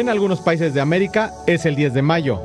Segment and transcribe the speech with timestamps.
[0.00, 2.40] En algunos países de América es el 10 de mayo.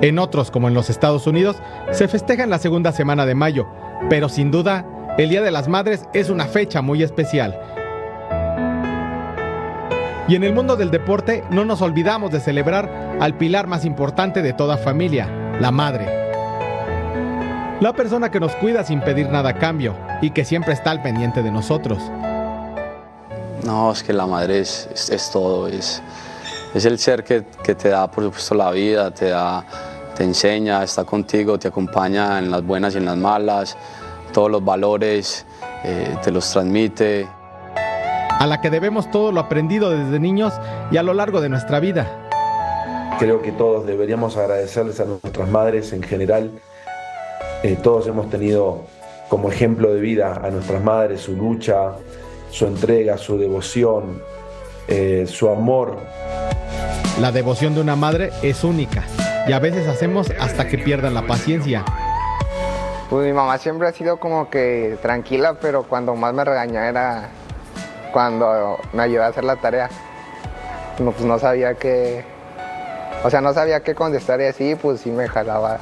[0.00, 3.68] En otros, como en los Estados Unidos, se festeja en la segunda semana de mayo,
[4.10, 4.84] pero sin duda,
[5.18, 7.56] el Día de las Madres es una fecha muy especial.
[10.26, 14.42] Y en el mundo del deporte no nos olvidamos de celebrar al pilar más importante
[14.42, 15.28] de toda familia,
[15.60, 16.06] la madre.
[17.80, 21.02] La persona que nos cuida sin pedir nada a cambio y que siempre está al
[21.02, 22.02] pendiente de nosotros.
[23.64, 26.02] No, es que la madre es, es- es todo, es,
[26.74, 29.64] es el ser que, que te da, por supuesto, la vida, te da,
[30.16, 33.76] te enseña, está contigo, te acompaña en las buenas y en las malas,
[34.32, 35.46] todos los valores,
[35.84, 37.26] eh, te los transmite.
[38.38, 40.52] a la que debemos todo lo aprendido desde niños
[40.90, 42.06] y a lo largo de nuestra vida.
[43.18, 46.50] Creo que todos deberíamos agradecerles a nuestras madres en general.
[47.62, 48.82] Eh, todos hemos tenido
[49.30, 51.92] como ejemplo de vida a nuestras madres, su lucha,
[52.50, 54.22] su entrega, su devoción,
[54.88, 55.98] eh, su amor.
[57.20, 59.04] La devoción de una madre es única
[59.46, 61.84] y a veces hacemos hasta que pierdan la paciencia.
[63.08, 67.28] Pues mi mamá siempre ha sido como que tranquila, pero cuando más me regañaba era
[68.12, 69.88] cuando me ayudaba a hacer la tarea.
[70.98, 72.24] No, pues no sabía qué,
[73.22, 75.78] o sea, no sabía qué contestar y así, pues sí me jalaba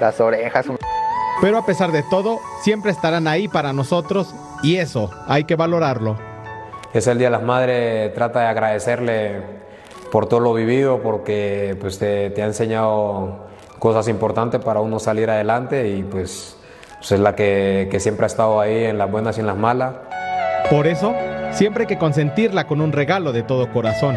[0.00, 0.66] las orejas.
[1.40, 6.16] Pero a pesar de todo, siempre estarán ahí para nosotros y eso hay que valorarlo.
[6.92, 9.42] Es el Día de las Madres, trata de agradecerle
[10.10, 13.46] por todo lo vivido, porque pues, te, te ha enseñado
[13.78, 16.56] cosas importantes para uno salir adelante y pues,
[16.98, 19.56] pues, es la que, que siempre ha estado ahí en las buenas y en las
[19.56, 19.94] malas.
[20.70, 21.14] Por eso,
[21.52, 24.16] siempre hay que consentirla con un regalo de todo corazón.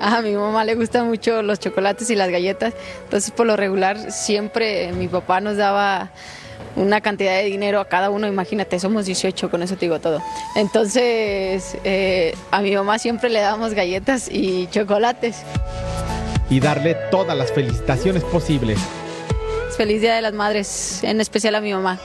[0.00, 2.74] A mi mamá le gustan mucho los chocolates y las galletas,
[3.04, 6.10] entonces por lo regular siempre mi papá nos daba
[6.76, 10.20] una cantidad de dinero a cada uno, imagínate, somos 18, con eso te digo todo.
[10.56, 15.42] Entonces eh, a mi mamá siempre le dábamos galletas y chocolates.
[16.50, 18.78] Y darle todas las felicitaciones posibles.
[19.76, 21.98] Feliz Día de las Madres, en especial a mi mamá.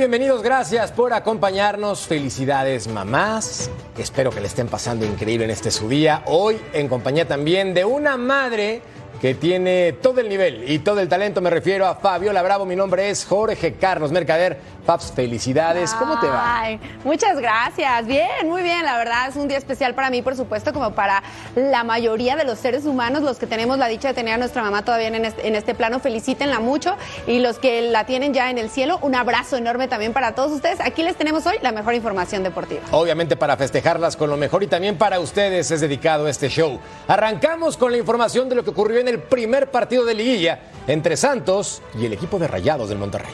[0.00, 0.42] Bienvenidos?
[0.42, 2.06] Gracias por acompañarnos.
[2.06, 3.70] Felicidades, mamás.
[3.98, 6.22] Espero que le estén pasando increíble en este su día.
[6.24, 8.80] Hoy en compañía también de una madre
[9.20, 11.40] que tiene todo el nivel y todo el talento.
[11.40, 12.64] Me refiero a Fabiola Bravo.
[12.64, 14.58] Mi nombre es Jorge Carlos Mercader.
[14.86, 15.92] Paps, felicidades.
[15.92, 16.60] ¿Cómo te va?
[16.60, 18.06] Ay, muchas gracias.
[18.06, 18.82] Bien, muy bien.
[18.82, 21.22] La verdad es un día especial para mí, por supuesto, como para
[21.54, 24.62] la mayoría de los seres humanos, los que tenemos la dicha de tener a nuestra
[24.62, 26.00] mamá todavía en este, en este plano.
[26.00, 26.96] Felicítenla mucho.
[27.26, 30.50] Y los que la tienen ya en el cielo, un abrazo enorme también para todos
[30.50, 30.80] ustedes.
[30.80, 32.80] Aquí les tenemos hoy la mejor información deportiva.
[32.90, 36.80] Obviamente para festejarlas con lo mejor y también para ustedes es dedicado este show.
[37.06, 41.16] Arrancamos con la información de lo que ocurrió en el primer partido de liguilla entre
[41.16, 43.32] Santos y el equipo de Rayados del Monterrey.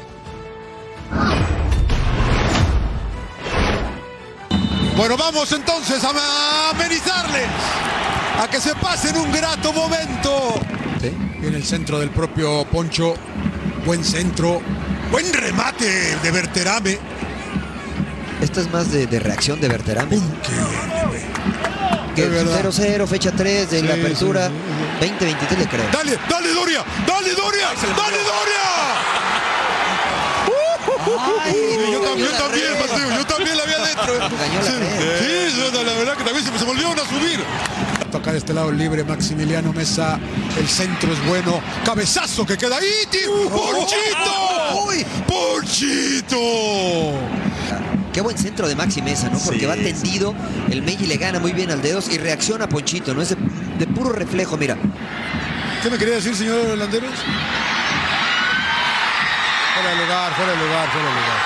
[4.96, 7.46] Bueno, vamos entonces a amenizarles,
[8.42, 10.54] a que se pasen un grato momento.
[11.42, 13.14] En el centro del propio Poncho,
[13.84, 14.60] buen centro,
[15.12, 16.98] buen remate de Berterame.
[18.40, 20.18] Esto es más de, de reacción de Berterame.
[22.16, 22.64] Que verdad.
[22.64, 24.48] 0-0, fecha 3 de la Sí, apertura.
[24.48, 24.52] sí,
[25.00, 25.88] 2023 le creo.
[25.92, 28.66] Dale, dale Doria, dale Doria, dale Doria.
[31.46, 34.28] Sí, yo también, yo también, Mateo, yo también la vi adentro.
[34.62, 34.72] Sí,
[35.50, 37.40] sí, yo, la verdad que también se me, se me olvidaron a subir.
[38.10, 40.18] Toca de este lado libre Maximiliano Mesa,
[40.58, 43.48] el centro es bueno, cabezazo que queda ahí, tío.
[43.50, 44.86] ¡Ponchito!
[45.26, 46.36] ¡Ponchito!
[48.16, 49.38] Qué buen centro de Maxi Mesa, ¿no?
[49.38, 50.34] Porque Sí, va tendido,
[50.70, 53.20] el Meji le gana muy bien al dedos y reacciona Ponchito, ¿no?
[53.20, 53.36] Es de,
[53.78, 54.74] de puro reflejo, mira.
[55.82, 57.10] ¿Qué me quería decir, señor Landeros?
[59.74, 61.38] Fuera de lugar, fuera de lugar, fuera de lugar.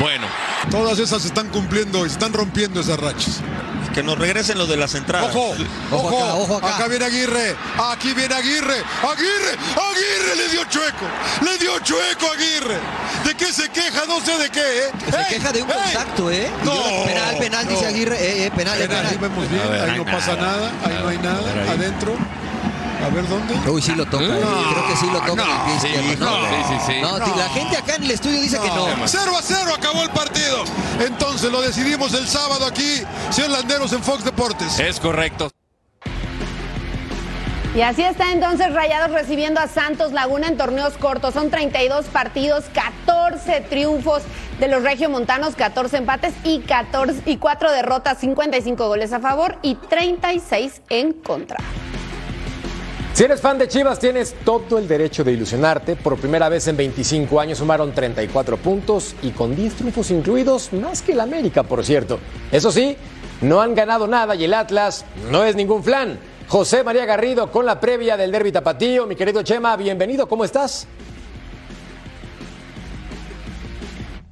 [0.00, 0.26] Bueno.
[0.70, 3.40] Todas esas se están cumpliendo y están rompiendo esas rachas.
[3.94, 5.34] Que nos regresen los de las entradas.
[5.34, 5.54] Ojo,
[5.90, 7.56] ojo, acá, viene Aguirre,
[7.90, 11.06] aquí viene Aguirre, Aguirre, Aguirre le dio chueco,
[11.44, 12.78] le dio chueco Aguirre.
[13.24, 14.04] ¿De qué se queja?
[14.06, 14.90] No sé de qué, ¿eh?
[15.10, 16.48] Se queja de un contacto, ¿eh?
[16.64, 19.06] No, penal, penal, dice Aguirre, eh, eh, penal, penal, penal.
[19.06, 22.16] Ahí vemos bien, ver, ahí no pasa nada, nada, ahí no hay nada, adentro.
[23.04, 23.54] A ver dónde.
[23.70, 24.24] Uy, sí lo toca.
[24.24, 24.28] eh,
[24.72, 26.24] Creo que sí lo toca con el pie izquierdo.
[26.26, 27.00] No, sí, sí, sí.
[27.00, 27.36] no, No.
[27.36, 28.86] la gente acá en el estudio dice que no.
[29.06, 30.64] 0 a 0 acabó el partido.
[31.00, 34.78] Entonces lo decidimos el sábado aquí, señor Landeros en Fox Deportes.
[34.80, 35.50] Es correcto.
[37.74, 41.34] Y así está entonces Rayados recibiendo a Santos Laguna en torneos cortos.
[41.34, 44.22] Son 32 partidos, 14 triunfos
[44.58, 49.76] de los regiomontanos, 14 empates y 14 y 4 derrotas, 55 goles a favor y
[49.76, 51.58] 36 en contra.
[53.18, 55.96] Si eres fan de Chivas, tienes todo el derecho de ilusionarte.
[55.96, 61.02] Por primera vez en 25 años sumaron 34 puntos y con 10 triunfos incluidos, más
[61.02, 62.20] que el América, por cierto.
[62.52, 62.96] Eso sí,
[63.40, 66.16] no han ganado nada y el Atlas no es ningún flan.
[66.46, 69.08] José María Garrido con la previa del Derby Tapatío.
[69.08, 70.86] Mi querido Chema, bienvenido, ¿cómo estás?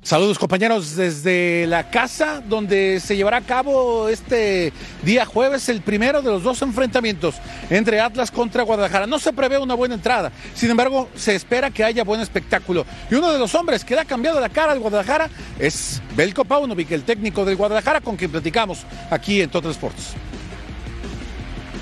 [0.07, 4.73] Saludos compañeros desde la casa donde se llevará a cabo este
[5.03, 7.35] día jueves el primero de los dos enfrentamientos
[7.71, 9.09] entre Atlas contra Guadalajara.
[9.09, 12.87] No se prevé una buena entrada, sin embargo se espera que haya buen espectáculo.
[13.11, 16.45] Y uno de los hombres que le ha cambiado la cara al Guadalajara es Belko
[16.45, 20.15] Paunovic, el técnico del Guadalajara con quien platicamos aquí en Total Sports.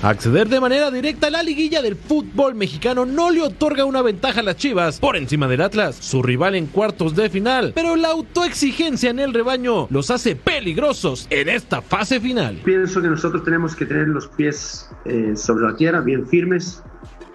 [0.03, 4.41] Acceder de manera directa a la liguilla del fútbol mexicano no le otorga una ventaja
[4.41, 8.09] a las Chivas por encima del Atlas, su rival en cuartos de final, pero la
[8.09, 12.61] autoexigencia en el rebaño los hace peligrosos en esta fase final.
[12.63, 16.83] Pienso que nosotros tenemos que tener los pies eh, sobre la tierra, bien firmes.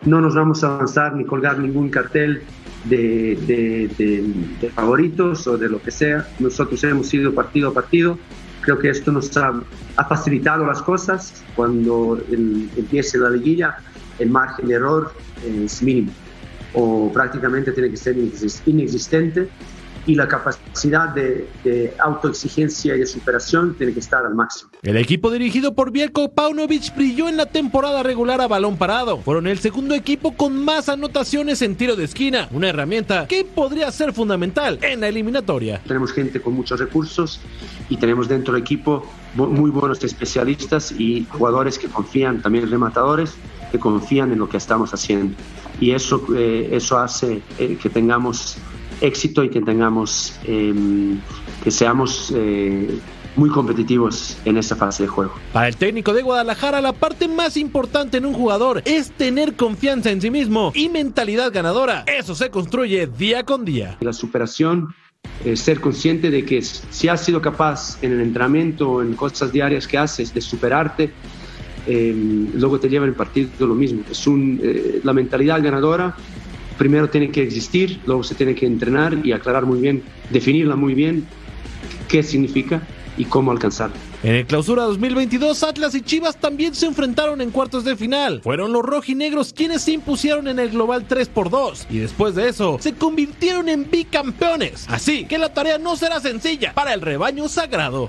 [0.05, 2.43] No nos vamos a avanzar ni colgar ningún cartel
[2.85, 6.27] de, de- de- de favoritos o de lo que sea.
[6.39, 8.17] Nosotros hemos ido partido a partido.
[8.70, 9.52] Creo que esto nos ha,
[9.96, 11.43] ha facilitado las cosas.
[11.56, 13.75] Cuando el- empiece la liguilla,
[14.20, 15.12] el margen de error
[15.44, 16.12] es mínimo
[16.75, 19.49] o prácticamente tiene que ser inexis- inexistente
[20.06, 24.70] y la capacidad de, de autoexigencia y de superación tiene que estar al máximo.
[24.82, 29.19] El equipo dirigido por Bielko Paunovic brilló en la temporada regular a balón parado.
[29.19, 33.91] Fueron el segundo equipo con más anotaciones en tiro de esquina, una herramienta que podría
[33.93, 35.81] ser fundamental en la eliminatoria.
[35.87, 37.41] Tenemos gente con muchos recursos
[37.88, 43.35] y tenemos dentro del equipo muy buenos especialistas y jugadores que confían, también rematadores,
[43.70, 45.37] que confían en lo que estamos haciendo.
[45.81, 48.56] Y eso, eh, eso hace eh, que tengamos
[49.00, 51.20] éxito y que tengamos, em,
[51.62, 52.99] que seamos eh,
[53.37, 55.35] muy competitivos en esa fase de juego.
[55.52, 60.11] Para el técnico de Guadalajara, la parte más importante en un jugador es tener confianza
[60.11, 62.05] en sí mismo y mentalidad ganadora.
[62.06, 63.99] Eso se construye día con día.
[64.00, 64.94] La superación,
[65.44, 69.53] eh, ser consciente de que si has sido capaz en el entrenamiento o en cosas
[69.53, 71.12] diarias que haces de superarte,
[71.87, 72.14] eh,
[72.55, 74.03] luego te lleva el partido lo mismo.
[74.11, 76.14] Es un, eh, la mentalidad ganadora
[76.81, 80.94] primero tiene que existir, luego se tiene que entrenar y aclarar muy bien, definirla muy
[80.94, 81.27] bien,
[82.09, 82.81] qué significa
[83.19, 83.97] y cómo alcanzarla.
[84.23, 88.41] En el clausura 2022, Atlas y Chivas también se enfrentaron en cuartos de final.
[88.43, 92.49] Fueron los rojinegros quienes se impusieron en el global 3 por 2 y después de
[92.49, 94.87] eso se convirtieron en bicampeones.
[94.89, 98.08] Así que la tarea no será sencilla para el rebaño sagrado.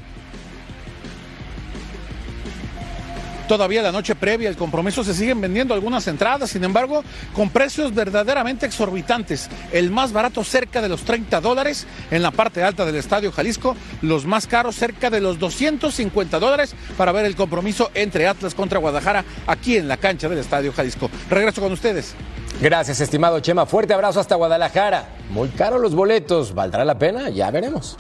[3.48, 7.94] Todavía la noche previa al compromiso se siguen vendiendo algunas entradas, sin embargo, con precios
[7.94, 9.50] verdaderamente exorbitantes.
[9.72, 13.76] El más barato cerca de los 30 dólares en la parte alta del Estadio Jalisco,
[14.02, 18.80] los más caros cerca de los 250 dólares para ver el compromiso entre Atlas contra
[18.80, 21.10] Guadalajara aquí en la cancha del Estadio Jalisco.
[21.30, 22.16] Regreso con ustedes.
[22.62, 23.66] Gracias, estimado Chema.
[23.66, 25.10] Fuerte abrazo hasta Guadalajara.
[25.30, 26.54] Muy caros los boletos.
[26.54, 27.30] ¿Valdrá la pena?
[27.30, 27.98] Ya veremos.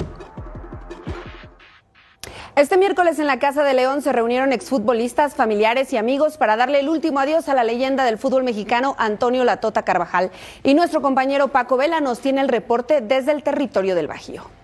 [2.61, 6.79] Este miércoles en la Casa de León se reunieron exfutbolistas, familiares y amigos para darle
[6.79, 10.29] el último adiós a la leyenda del fútbol mexicano Antonio Latota Carvajal.
[10.61, 14.60] Y nuestro compañero Paco Vela nos tiene el reporte desde el territorio del Bajío.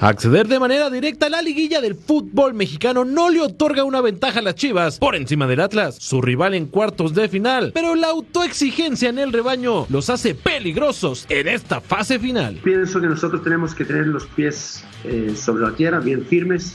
[0.00, 4.38] Acceder de manera directa a la liguilla del fútbol mexicano no le otorga una ventaja
[4.38, 8.08] a las Chivas por encima del Atlas, su rival en cuartos de final, pero la
[8.08, 12.60] autoexigencia en el rebaño los hace peligrosos en esta fase final.
[12.62, 16.74] Pienso que nosotros tenemos que tener los pies eh, sobre la tierra, bien firmes.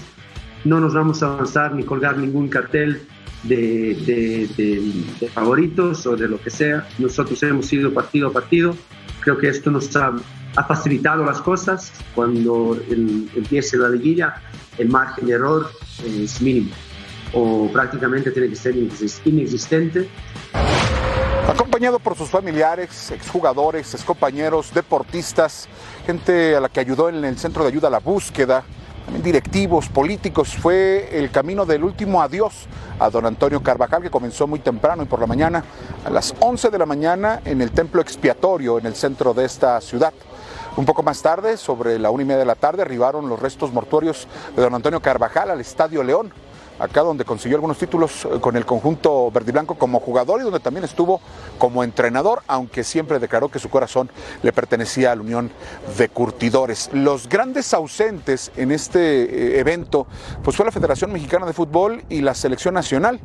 [0.66, 3.02] No nos vamos a avanzar ni colgar ningún cartel
[3.44, 3.96] de,
[4.58, 6.88] de- favoritos o de lo que sea.
[7.00, 8.76] Nosotros hemos ido partido a partido.
[9.22, 10.14] Creo que esto nos ha,
[10.56, 11.92] ha facilitado las cosas.
[12.16, 14.36] Cuando el- empiece la liguilla,
[14.78, 15.70] el margen de error
[16.06, 16.72] es mínimo
[17.34, 20.08] o prácticamente tiene que ser inexis- inexistente.
[21.48, 25.68] Acompañado por sus familiares, exjugadores, excompañeros, deportistas,
[26.06, 28.64] gente a la que ayudó en el centro de ayuda a la búsqueda,
[29.22, 32.68] directivos, políticos, fue el camino del último adiós
[33.00, 35.64] a don Antonio Carvajal, que comenzó muy temprano y por la mañana,
[36.06, 39.82] a las 11 de la mañana, en el templo expiatorio en el centro de esta
[39.82, 40.14] ciudad.
[40.76, 43.72] Un poco más tarde, sobre la una y media de la tarde, arribaron los restos
[43.72, 46.34] mortuorios de don Antonio Carvajal al Estadio León
[46.80, 50.44] acá donde consiguió algunos títulos eh, con el conjunto verde y blanco como jugador y
[50.44, 51.22] donde también estuvo
[51.58, 54.10] como entrenador, aunque siempre declaró que su corazón
[54.42, 55.52] le pertenecía a la Unión
[55.98, 56.90] de Curtidores.
[56.94, 60.08] Los grandes ausentes en este eh, evento
[60.44, 63.20] pues fue la Federación Mexicana de Fútbol y la Selección Nacional.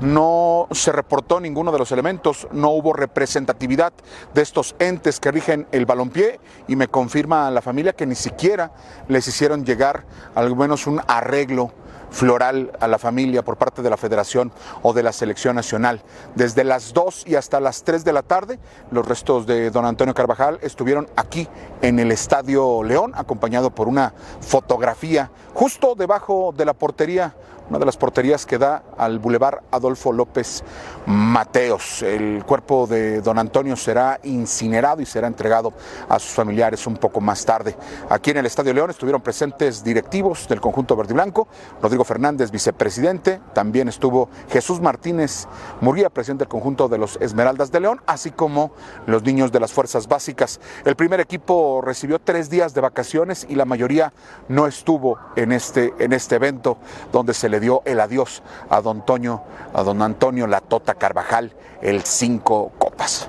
[0.00, 3.92] No se reportó ninguno de los elementos, no hubo representatividad
[4.32, 8.72] de estos entes que rigen el balompié y me confirma la familia que ni siquiera
[9.08, 10.04] les hicieron llegar
[10.34, 11.72] al menos un arreglo
[12.10, 14.52] floral a la familia por parte de la Federación
[14.82, 16.02] o de la Selección Nacional.
[16.34, 18.58] Desde las 2 y hasta las 3 de la tarde,
[18.90, 21.48] los restos de don Antonio Carvajal estuvieron aquí
[21.82, 27.34] en el Estadio León, acompañado por una fotografía justo debajo de la portería
[27.70, 30.64] una de las porterías que da al Boulevard Adolfo López
[31.06, 32.02] Mateos.
[32.02, 35.72] El cuerpo de don Antonio será incinerado y será entregado
[36.08, 37.76] a sus familiares un poco más tarde.
[38.08, 41.46] Aquí en el Estadio León estuvieron presentes directivos del conjunto verde y blanco,
[41.80, 45.46] Rodrigo Fernández, vicepresidente, también estuvo Jesús Martínez
[45.80, 48.72] Murguía, presidente del conjunto de los Esmeraldas de León, así como
[49.06, 50.60] los niños de las fuerzas básicas.
[50.84, 54.12] El primer equipo recibió tres días de vacaciones y la mayoría
[54.48, 56.78] no estuvo en este, en este evento
[57.12, 61.52] donde se le dio el adiós a don Toño, a don Antonio Latota Carvajal,
[61.82, 63.28] el cinco copas.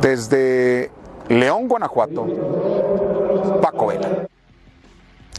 [0.00, 0.90] Desde
[1.28, 2.26] León, Guanajuato,
[3.60, 4.28] Paco Vela.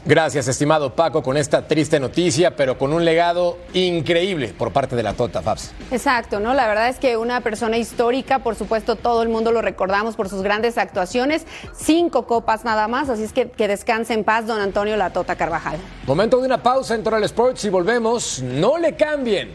[0.05, 5.03] Gracias, estimado Paco, con esta triste noticia, pero con un legado increíble por parte de
[5.03, 5.73] la Tota, Fabs.
[5.91, 6.53] Exacto, ¿no?
[6.53, 10.29] La verdad es que una persona histórica, por supuesto, todo el mundo lo recordamos por
[10.29, 11.45] sus grandes actuaciones.
[11.75, 15.35] Cinco copas nada más, así es que que descanse en paz, don Antonio La Tota
[15.35, 15.77] Carvajal.
[16.07, 18.41] Momento de una pausa en Total Sports y volvemos.
[18.41, 19.51] No le cambien.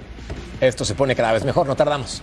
[0.60, 2.22] Esto se pone cada vez mejor, no tardamos.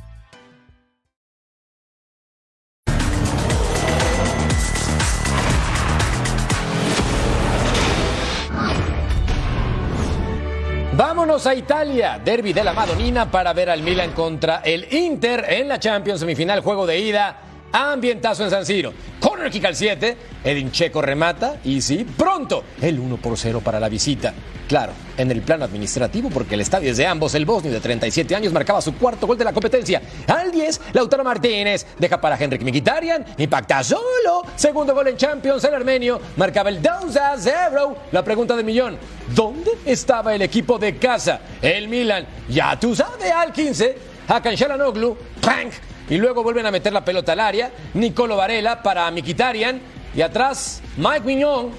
[11.31, 15.79] A Italia, derby de la Madonina para ver al Milan contra el Inter en la
[15.79, 17.39] Champions semifinal, juego de ida,
[17.71, 18.93] ambientazo en San Siro.
[19.19, 23.79] Corner kick al 7, Edin Checo remata y sí, pronto el 1 por 0 para
[23.79, 24.33] la visita.
[24.67, 28.33] Claro, en el plano administrativo porque el estadio es de ambos, el bosnio de 37
[28.33, 30.01] años marcaba su cuarto gol de la competencia.
[30.27, 35.73] Al 10, Lautaro Martínez deja para Henrik Mkhitaryan, impacta solo, segundo gol en Champions, el
[35.73, 37.97] armenio marcaba el 2 a 0.
[38.13, 38.97] La pregunta del millón,
[39.35, 41.41] ¿dónde estaba el equipo de casa?
[41.61, 43.97] El Milan, ya tú sabes, al 15,
[44.29, 45.73] Hakan Shalanoglu, ¡clank!
[46.11, 49.79] Y luego vuelven a meter la pelota al área, Nicolo Varela para Mkhitaryan
[50.13, 51.71] y atrás Mike Mignon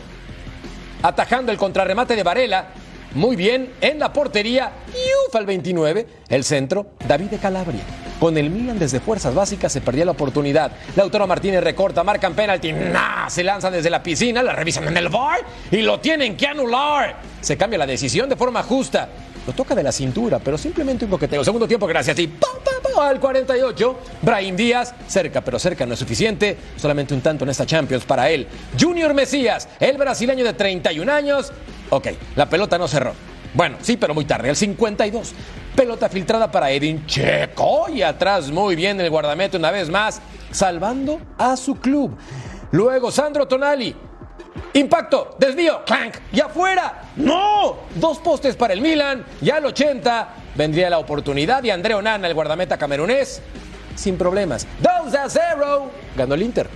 [1.02, 2.68] atajando el contrarremate de Varela.
[3.14, 5.36] Muy bien, en la portería, ¡yuf!
[5.36, 7.82] al 29, el centro, David de Calabria.
[8.18, 10.72] Con el Milan desde fuerzas básicas se perdía la oportunidad.
[10.96, 13.28] Lautaro Martínez recorta, marcan penalti, ¡nah!
[13.28, 17.16] se lanzan desde la piscina, la revisan en el bar y lo tienen que anular.
[17.42, 19.10] Se cambia la decisión de forma justa.
[19.46, 21.44] Lo toca de la cintura, pero simplemente un coqueteo.
[21.44, 22.18] Segundo tiempo, gracias.
[22.18, 22.52] Y ¡pam,
[23.00, 26.56] al 48, Brahim Díaz, cerca, pero cerca no es suficiente.
[26.76, 28.46] Solamente un tanto en esta Champions para él.
[28.78, 31.52] Junior Mesías, el brasileño de 31 años.
[31.90, 33.12] Ok, la pelota no cerró.
[33.54, 35.32] Bueno, sí, pero muy tarde, al 52.
[35.76, 40.20] Pelota filtrada para Edin Checo y atrás muy bien el guardamete una vez más,
[40.50, 42.16] salvando a su club.
[42.72, 43.94] Luego Sandro Tonali.
[44.75, 47.02] Impacto, desvío, clank y afuera.
[47.17, 47.76] ¡No!
[47.95, 49.25] Dos postes para el Milan.
[49.43, 53.43] Ya al 80 vendría la oportunidad y Andrea Onana, el guardameta camerunés,
[53.95, 54.67] sin problemas.
[54.81, 55.91] 2 a 0.
[56.17, 56.71] Ganó el Inter.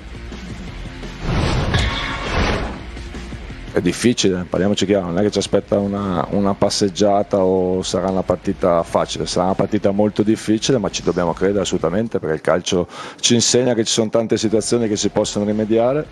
[3.73, 8.23] È difficile, parliamoci chiaro, non è che ci aspetta una, una passeggiata o sarà una
[8.23, 12.89] partita facile, sarà una partita molto difficile, ma ci dobbiamo credere assolutamente perché il calcio
[13.21, 16.07] ci insegna che ci sono tante situazioni che si possono rimediare,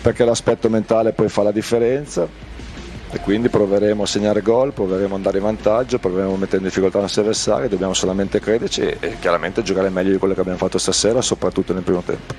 [0.00, 2.26] perché l'aspetto mentale poi fa la differenza
[3.10, 6.64] e quindi proveremo a segnare gol, proveremo ad andare in vantaggio, proveremo a mettere in
[6.64, 10.58] difficoltà i nostri avversari, dobbiamo solamente crederci e, chiaramente giocare meglio di quello che abbiamo
[10.58, 12.34] fatto stasera, soprattutto nel primo tempo.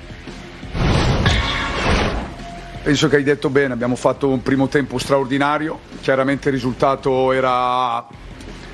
[2.82, 8.06] Penso che hai detto bene, abbiamo fatto un primo tempo straordinario, chiaramente il risultato era,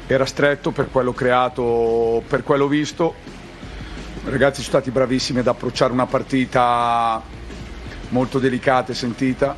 [0.06, 3.14] era stretto per quello creato, per quello visto.
[4.26, 7.22] I ragazzi sono stati bravissimi ad approcciare una partita
[8.10, 9.56] molto delicata e sentita.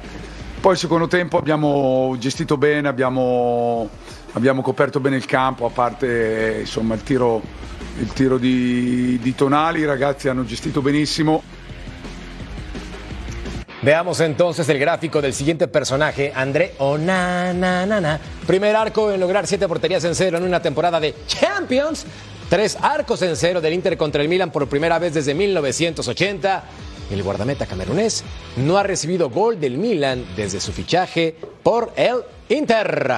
[0.60, 3.88] Poi il secondo tempo abbiamo gestito bene, abbiamo,
[4.32, 7.40] abbiamo coperto bene il campo, a parte insomma, il tiro,
[7.98, 11.42] il tiro di, di Tonali, i ragazzi hanno gestito benissimo.
[13.80, 18.18] Veamos entonces el gráfico del siguiente personaje, André Onananana.
[18.44, 22.04] Primer arco en lograr siete porterías en cero en una temporada de Champions.
[22.48, 26.64] Tres arcos en cero del Inter contra el Milan por primera vez desde 1980.
[27.10, 28.24] El guardameta camerunés
[28.56, 33.12] no ha recibido gol del Milan desde su fichaje por el Inter.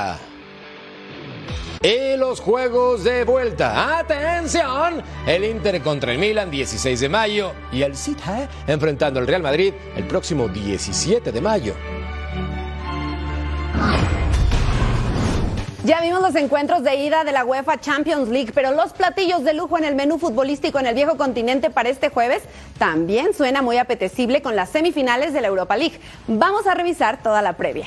[1.82, 3.99] Y los juegos de vuelta.
[3.99, 5.02] ¡Atención!
[5.26, 8.23] El Inter contra el Milan 16 de mayo y el City
[8.66, 11.75] enfrentando al Real Madrid el próximo 17 de mayo.
[15.82, 19.54] Ya vimos los encuentros de ida de la UEFA Champions League, pero los platillos de
[19.54, 22.42] lujo en el menú futbolístico en el viejo continente para este jueves
[22.78, 25.99] también suena muy apetecible con las semifinales de la Europa League.
[26.28, 27.87] Vamos a revisar toda la previa.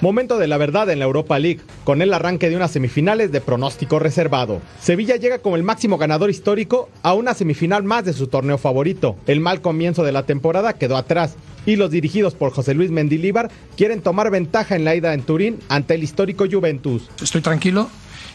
[0.00, 3.40] Momento de la verdad en la Europa League, con el arranque de unas semifinales de
[3.40, 4.60] pronóstico reservado.
[4.80, 9.16] Sevilla llega como el máximo ganador histórico a una semifinal más de su torneo favorito.
[9.26, 13.50] El mal comienzo de la temporada quedó atrás y los dirigidos por José Luis Mendilíbar
[13.76, 17.08] quieren tomar ventaja en la ida en Turín ante el histórico Juventus.
[17.22, 17.88] Estoy tranquilo,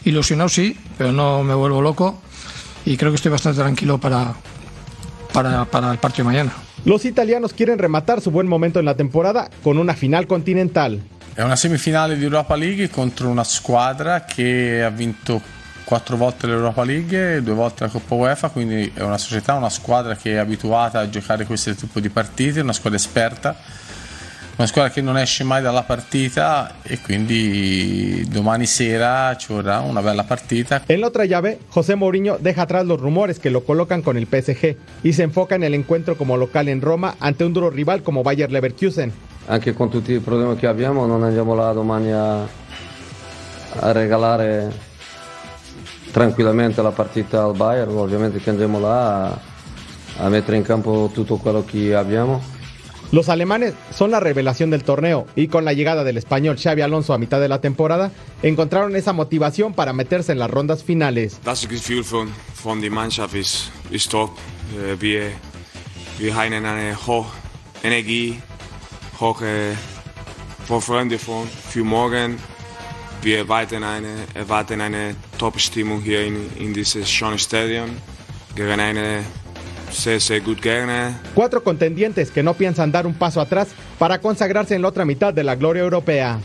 [0.04, 2.20] ilusionado sí, pero no me vuelvo loco
[2.84, 4.34] y creo que estoy bastante tranquilo para,
[5.32, 6.52] para, para el partido de mañana.
[6.84, 11.00] Los italianos quieren rematar su buen momento en la temporada con una final continental.
[11.34, 15.40] È una semifinale di Europa League contro una squadra che ha vinto
[15.82, 19.70] quattro volte l'Europa League e due volte la Coppa UEFA, quindi è una società, una
[19.70, 23.56] squadra che è abituata a giocare questo tipo di partite, una squadra esperta,
[24.56, 30.02] una squadra che non esce mai dalla partita e quindi domani sera ci vorrà una
[30.02, 30.82] bella partita.
[30.86, 34.26] En la otra llave, José Mourinho deja atrás los rumores que lo colocan con el
[34.26, 38.02] PSG y se enfoca en el encuentro como local en Roma ante un duro rival
[38.02, 39.31] como Bayer Leverkusen.
[39.46, 44.72] Anche con tutti i problemi che abbiamo non andiamo là domani a, a regalare
[46.12, 49.38] tranquillamente la partita al Bayern, ovviamente che andiamo là a,
[50.18, 52.40] a mettere in campo tutto quello che abbiamo.
[53.12, 57.12] Los alemanes son la revelación del torneo y con la llegada del español Xavi Alonso
[57.12, 58.10] a mitad de la temporada
[58.42, 61.38] encontraron esa motivación para meterse en las rondas finales.
[61.44, 64.30] Das Gefühl von, von der Mannschaft ist, ist top.
[64.78, 65.30] Äh, Wir,
[66.18, 67.26] wir haben eine hohe
[67.82, 68.40] Energie,
[69.22, 69.76] hohe
[70.66, 72.38] Vorfreude von, für morgen.
[73.22, 77.90] Wir erwarten eine, erwarten eine Top-Stimmung hier in, in dieses schönen Stadion
[78.56, 79.24] gegen eine
[79.90, 81.14] sehr, sehr gut Gegner.
[81.34, 85.32] Cuatro contendientes que no piensan dar un paso atrás para consagrarse en la otra mitad
[85.32, 86.40] de la gloria europea.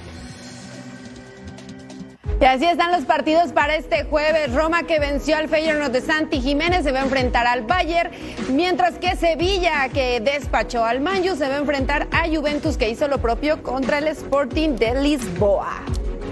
[2.39, 4.53] Y así están los partidos para este jueves.
[4.53, 8.11] Roma que venció al Feyenoord de Santi Jiménez se va a enfrentar al Bayern,
[8.49, 13.07] mientras que Sevilla que despachó al Manju se va a enfrentar a Juventus que hizo
[13.07, 15.81] lo propio contra el Sporting de Lisboa.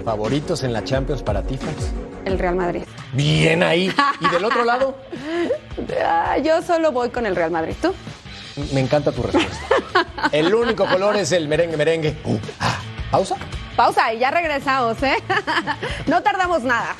[0.04, 1.58] ¿Favoritos en la Champions para ti?
[2.24, 2.82] El Real Madrid.
[3.12, 3.92] Bien ahí.
[4.20, 4.96] ¿Y del otro lado?
[6.02, 7.74] Ah, Yo solo voy con el Real Madrid.
[7.82, 7.92] ¿Tú?
[8.72, 9.58] Me encanta tu respuesta.
[10.32, 12.16] El único color es el merengue, merengue.
[12.24, 12.78] Uh, ah,
[13.10, 13.36] ¿Pausa?
[13.76, 15.16] Pausa y ya regresamos, ¿eh?
[16.06, 16.96] No tardamos nada.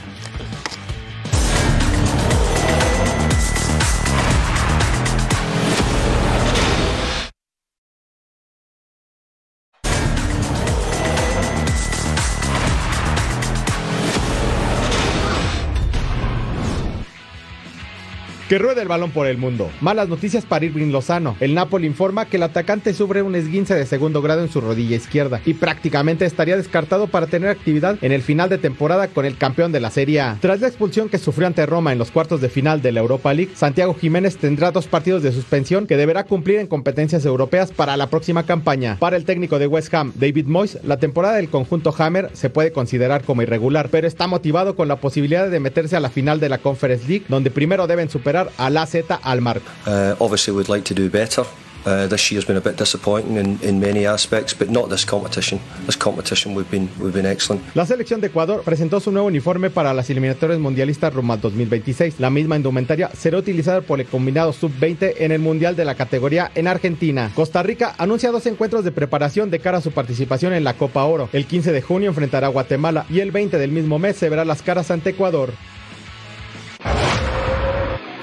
[18.57, 19.71] Que ruede el balón por el mundo.
[19.83, 21.37] Malas noticias para Irving Lozano.
[21.40, 24.97] El Napoli informa que el atacante sufre un esguince de segundo grado en su rodilla
[24.97, 29.37] izquierda y prácticamente estaría descartado para tener actividad en el final de temporada con el
[29.37, 30.38] campeón de la Serie A.
[30.40, 33.35] Tras la expulsión que sufrió ante Roma en los cuartos de final de la Europa
[33.35, 37.99] League, Santiago Jiménez tendrá dos partidos de suspensión que deberá cumplir en competencias europeas para
[37.99, 38.97] la próxima campaña.
[38.99, 42.73] Para el técnico de West Ham, David Moyes, la temporada del conjunto Hammer se puede
[42.73, 46.49] considerar como irregular, pero está motivado con la posibilidad de meterse a la final de
[46.49, 49.61] la Conference League, donde primero deben superar a la Z Almar.
[49.87, 51.44] Uh, obviously, we'd like to do better.
[51.87, 55.61] Uh, this year's been a bit disappointing in, in many aspects, but not this competition.
[55.87, 57.62] This competition we've been we've been excellent.
[57.76, 62.18] La selección de Ecuador presentó su nuevo uniforme para las eliminatorias mundialistas rumbo al 2026.
[62.18, 66.50] La misma indumentaria será utilizada por el combinado sub-20 en el Mundial de la categoría
[66.56, 67.30] en Argentina.
[67.37, 71.04] Costa Rica anuncia dos encuentros de preparación de cara a su participación en la Copa
[71.04, 71.28] Oro.
[71.32, 74.44] El 15 de junio enfrentará a Guatemala y el 20 del mismo mes se verá
[74.44, 75.52] las caras ante Ecuador.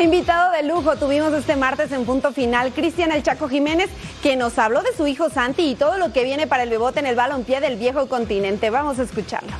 [0.04, 3.90] Invitado de lujo tuvimos este martes en punto final Cristian El Chaco Jiménez,
[4.22, 7.00] que nos habló de su hijo Santi y todo lo que viene para el bebote
[7.00, 8.70] en el balompié del viejo continente.
[8.70, 9.54] Vamos a escucharlo.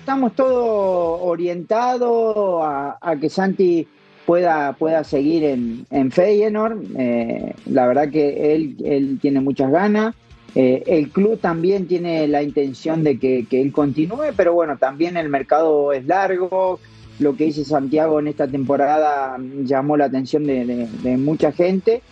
[0.00, 3.86] Estamos todos orientados a, que Santi
[4.24, 6.82] pueda, pueda seguir en, en Feyenoord.
[6.96, 10.14] Eh, la verdad que él, él tiene muchas ganas.
[10.54, 15.16] Eh, el club también tiene la intención de que, que, él continúe, pero bueno, también
[15.16, 16.78] el mercado es largo.
[17.18, 22.02] Lo que hizo Santiago en esta temporada llamó la atención de, de, de mucha gente.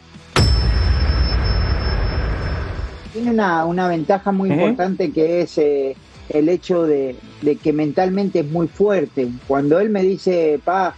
[3.13, 4.61] Tiene una, una ventaja muy uh -huh.
[4.61, 5.97] importante que es eh,
[6.29, 9.29] el hecho de, de, que mentalmente es muy fuerte.
[9.49, 10.95] Cuando él me dice, pa,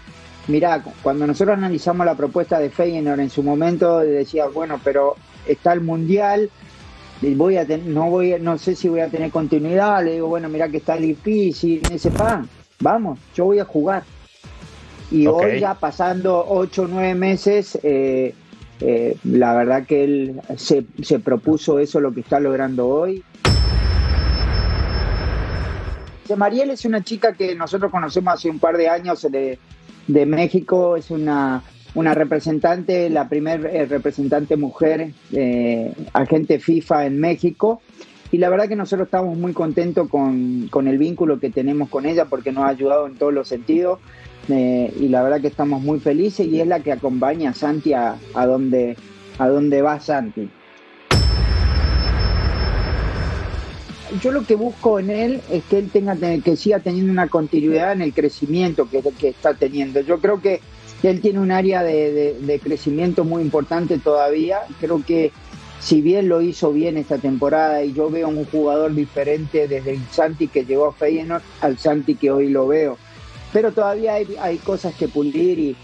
[0.46, 5.72] mira, cuando nosotros analizamos la propuesta de Feyenoord en su momento, decía, bueno, pero está
[5.72, 6.50] el Mundial,
[7.34, 10.68] voy a no voy no sé si voy a tener continuidad le digo bueno mira
[10.68, 12.48] que está difícil me dice pan
[12.80, 14.02] vamos yo voy a jugar
[15.10, 15.52] y okay.
[15.52, 18.34] hoy ya pasando ocho o nueve meses eh,
[18.80, 23.22] eh, la verdad que él se, se, propuso eso lo que está logrando hoy
[26.36, 29.58] Mariel es una chica que nosotros conocemos hace un par de años de,
[30.06, 31.62] de México es una
[31.94, 37.82] una representante, la primer eh, representante mujer eh, agente FIFA en México.
[38.30, 42.06] Y la verdad que nosotros estamos muy contentos con, con, el vínculo que tenemos con
[42.06, 43.98] ella porque nos ha ayudado en todos los sentidos.
[44.48, 47.92] Eh, y la verdad que estamos muy felices y es la que acompaña a Santi
[47.92, 48.96] a, a, donde,
[49.38, 50.48] a donde va Santi.
[54.20, 57.92] Yo lo que busco en él es que él tenga que siga teniendo una continuidad
[57.92, 60.00] en el crecimiento que, que está teniendo.
[60.00, 60.60] Yo creo que
[61.08, 64.60] él tiene un área de, crecimiento muy importante todavía.
[64.80, 65.32] Creo que
[65.80, 70.02] si bien lo hizo bien esta temporada y yo veo un jugador diferente desde el
[70.10, 72.98] Santi que llegó a Feyenoord al Santi que hoy lo veo.
[73.52, 75.76] Pero todavía hay, hay cosas que pulir y,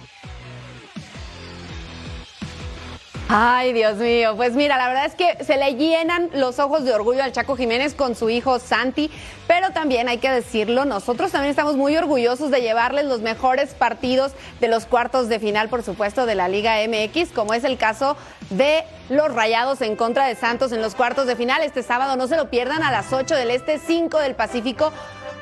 [3.30, 4.34] Ay, Dios mío.
[4.36, 7.56] Pues mira, la verdad es que se le llenan los ojos de orgullo al Chaco
[7.56, 9.10] Jiménez con su hijo Santi,
[9.46, 14.32] pero también hay que decirlo, nosotros también estamos muy orgullosos de llevarles los mejores partidos
[14.60, 18.16] de los cuartos de final, por supuesto, de la Liga MX, como es el caso
[18.48, 22.16] de los Rayados en contra de Santos en los cuartos de final este sábado.
[22.16, 24.90] No se lo pierdan a las 8 del Este, 5 del Pacífico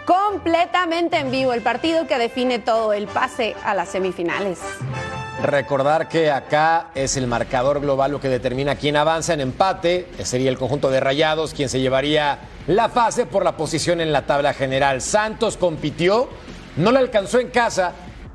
[0.07, 4.59] completamente en vivo el partido que define todo el pase a las semifinales.
[5.42, 10.09] Recordar que acá es el marcador global lo que determina quién avanza en empate.
[10.25, 14.22] Sería el conjunto de Rayados quien se llevaría la fase por la posición en la
[14.22, 15.03] tabla general.
[15.03, 16.29] Santos compitió,
[16.77, 17.92] no le alcanzó en casa,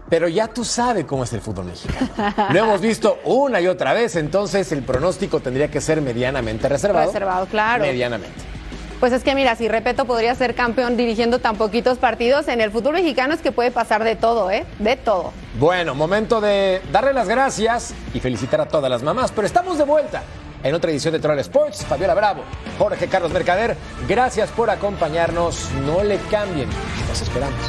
[0.10, 2.10] pero ya tú sabes cómo es el fútbol mexicano.
[2.52, 7.08] Lo hemos visto una y otra vez, entonces el pronóstico tendría que ser medianamente reservado.
[7.08, 7.84] Reservado, claro.
[7.84, 8.61] Medianamente.
[9.02, 12.70] Pues es que mira, si Repeto podría ser campeón dirigiendo tan poquitos partidos, en el
[12.70, 14.64] fútbol mexicano es que puede pasar de todo, ¿eh?
[14.78, 15.34] De todo.
[15.56, 19.86] Bueno, momento de darle las gracias y felicitar a todas las mamás, pero estamos de
[19.86, 20.22] vuelta
[20.62, 21.84] en otra edición de Troll Sports.
[21.84, 22.44] Fabiola Bravo,
[22.78, 23.76] Jorge Carlos Mercader,
[24.08, 25.72] gracias por acompañarnos.
[25.84, 26.70] No le cambien,
[27.10, 27.60] los esperamos.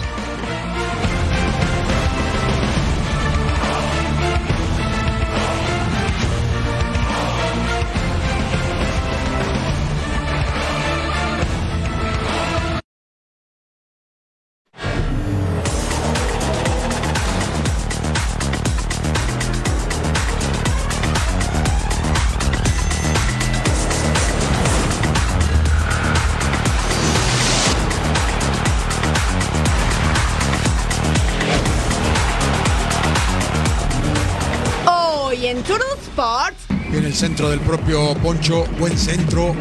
[37.23, 39.55] Centro del propio Poncho, buen centro,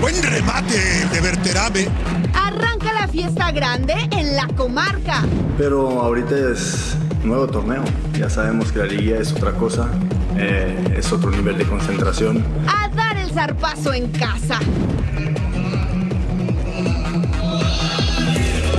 [0.00, 0.78] buen remate
[1.10, 1.88] de Berterame.
[2.32, 5.24] Arranca la fiesta grande en la comarca.
[5.58, 7.82] Pero ahorita es nuevo torneo.
[8.16, 9.88] Ya sabemos que la liguilla es otra cosa,
[10.36, 12.44] eh, es otro nivel de concentración.
[12.68, 14.60] A dar el zarpazo en casa.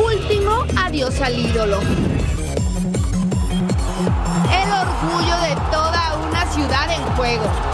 [0.02, 1.82] Último adiós al ídolo.
[4.62, 7.68] El orgullo de toda una ciudad en juego.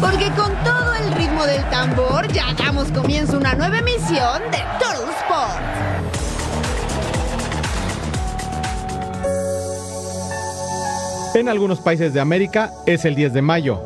[0.00, 4.58] Porque con todo el ritmo del tambor ya damos comienzo a una nueva emisión de
[4.78, 5.62] Turtle Sport.
[11.34, 13.82] En algunos países de América es el 10 de mayo.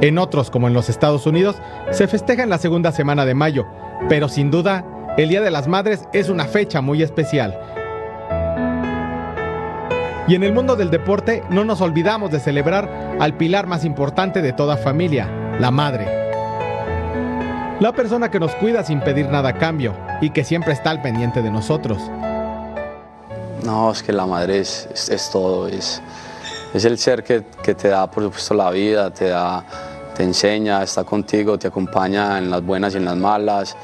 [0.00, 1.56] En otros, como en los Estados Unidos,
[1.90, 3.66] se festeja en la segunda semana de mayo,
[4.08, 4.84] pero sin duda,
[5.16, 7.58] el Día de las Madres es una fecha muy especial
[10.32, 14.40] y en el mundo del deporte no nos olvidamos de celebrar al pilar más importante
[14.40, 15.28] de toda familia,
[15.60, 16.06] la madre.
[17.80, 21.02] La persona que nos cuida sin pedir nada a cambio y que siempre está al
[21.02, 21.98] pendiente de nosotros.
[23.62, 26.00] No, es que la madre es, todo, es,
[26.72, 29.62] es el ser que, que, te da, por supuesto, la vida, te da,
[30.16, 33.76] te enseña, está contigo, te acompaña en las buenas y en las malas,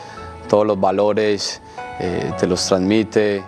[0.49, 1.61] todos los valores,
[2.01, 3.45] eh, te los transmite.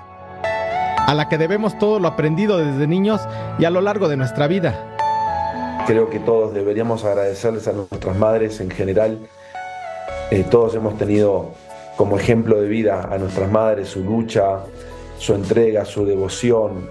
[1.10, 3.20] A la que debemos todo lo aprendido desde niños
[3.58, 4.96] y a lo largo de nuestra vida.
[5.84, 9.18] Creo que todos deberíamos agradecerles a nuestras madres en general.
[10.30, 11.50] Eh, todos hemos tenido
[11.96, 14.60] como ejemplo de vida a nuestras madres, su lucha,
[15.18, 16.88] su entrega, su devoción,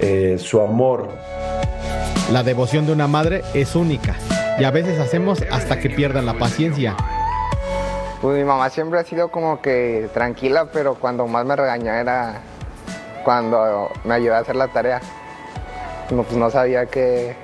[0.00, 1.10] eh, su amor.
[2.32, 4.16] La devoción de una madre es única
[4.58, 6.96] y a veces hacemos hasta que pierdan la paciencia.
[8.20, 12.42] Pues mi mamá siempre ha sido como que tranquila, pero cuando más me regañaba era
[13.24, 15.00] cuando me ayudaba a hacer la tarea.
[16.10, 17.34] No, pues no sabía qué,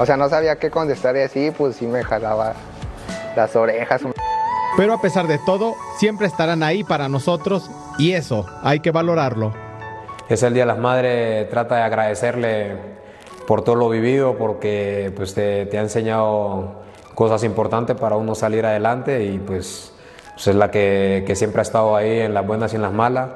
[0.00, 2.54] o sea, no sabía qué contestar y así, pues sí me jalaba
[3.36, 4.02] las orejas.
[4.76, 9.52] Pero a pesar de todo, siempre estarán ahí para nosotros y eso hay que valorarlo.
[10.28, 12.76] Es el Día de las Madres, trata de agradecerle
[13.46, 16.82] por todo lo vivido, porque pues, te, te ha enseñado
[17.14, 19.92] cosas importantes para uno salir adelante y pues,
[20.34, 22.92] pues es la que, que siempre ha estado ahí en las buenas y en las
[22.92, 23.30] malas.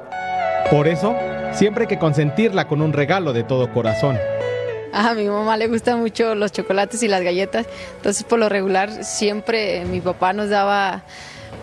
[0.71, 1.13] Por eso,
[1.53, 4.17] siempre hay que consentirla con un regalo de todo corazón.
[4.91, 9.03] A mi mamá le gustan mucho los chocolates y las galletas, entonces por lo regular
[9.03, 11.03] siempre mi papá nos daba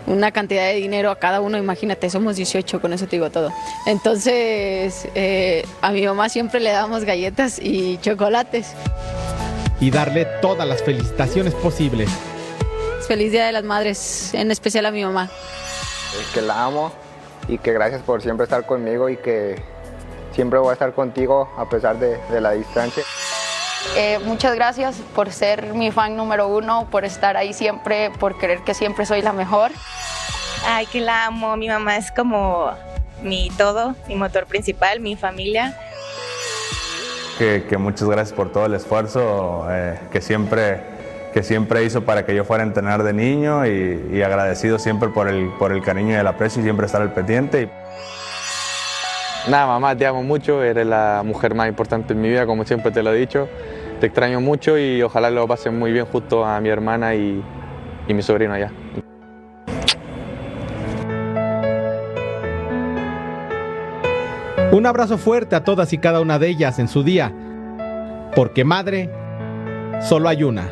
[0.07, 3.53] una cantidad de dinero a cada uno, imagínate, somos 18, con eso te digo todo.
[3.85, 8.73] Entonces eh, a mi mamá siempre le damos galletas y chocolates.
[9.79, 12.09] Y darle todas las felicitaciones posibles.
[13.07, 15.29] Feliz Día de las Madres, en especial a mi mamá.
[16.33, 16.91] Que la amo
[17.47, 19.55] y que gracias por siempre estar conmigo y que
[20.33, 23.03] siempre voy a estar contigo a pesar de, de la distancia.
[23.95, 28.59] Eh, muchas gracias por ser mi fan número uno, por estar ahí siempre, por creer
[28.59, 29.71] que siempre soy la mejor.
[30.65, 31.57] Ay, que la amo.
[31.57, 32.71] Mi mamá es como
[33.23, 35.75] mi todo, mi motor principal, mi familia.
[37.37, 40.83] Que, que muchas gracias por todo el esfuerzo eh, que, siempre,
[41.33, 45.09] que siempre hizo para que yo fuera a entrenar de niño y, y agradecido siempre
[45.09, 47.69] por el, por el cariño y el aprecio y siempre estar al pendiente.
[49.47, 52.91] Nada, mamá, te amo mucho, eres la mujer más importante en mi vida, como siempre
[52.91, 53.49] te lo he dicho.
[53.99, 57.43] Te extraño mucho y ojalá lo pasen muy bien justo a mi hermana y,
[58.07, 58.71] y mi sobrino allá.
[64.71, 67.33] Un abrazo fuerte a todas y cada una de ellas en su día,
[68.35, 69.09] porque madre,
[70.01, 70.69] solo hay una.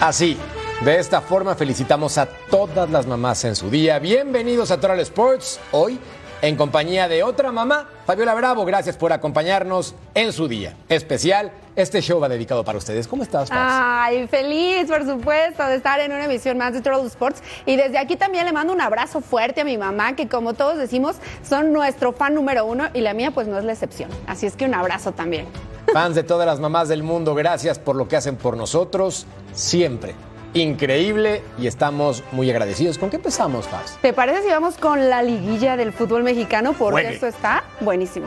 [0.00, 0.36] Así,
[0.80, 3.98] de esta forma felicitamos a todas las mamás en su día.
[3.98, 5.60] Bienvenidos a Total Sports.
[5.72, 5.98] Hoy
[6.40, 8.64] en compañía de otra mamá, Fabiola Bravo.
[8.64, 11.52] Gracias por acompañarnos en su día especial.
[11.76, 13.06] Este show va dedicado para ustedes.
[13.06, 13.58] ¿Cómo estás, Paz?
[13.60, 17.42] Ay, feliz, por supuesto, de estar en una emisión más de Total Sports.
[17.66, 20.78] Y desde aquí también le mando un abrazo fuerte a mi mamá, que como todos
[20.78, 21.16] decimos,
[21.46, 24.08] son nuestro fan número uno y la mía pues no es la excepción.
[24.26, 25.46] Así es que un abrazo también.
[25.92, 30.14] Fans de todas las mamás del mundo, gracias por lo que hacen por nosotros siempre
[30.54, 32.98] increíble y estamos muy agradecidos.
[32.98, 33.98] ¿Con qué empezamos, Paz?
[34.02, 36.72] ¿Te parece si vamos con la liguilla del fútbol mexicano?
[36.72, 38.26] Porque esto está buenísimo.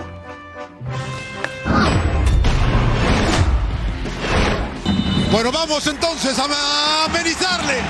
[5.31, 7.81] Bueno, vamos entonces a amenizarles,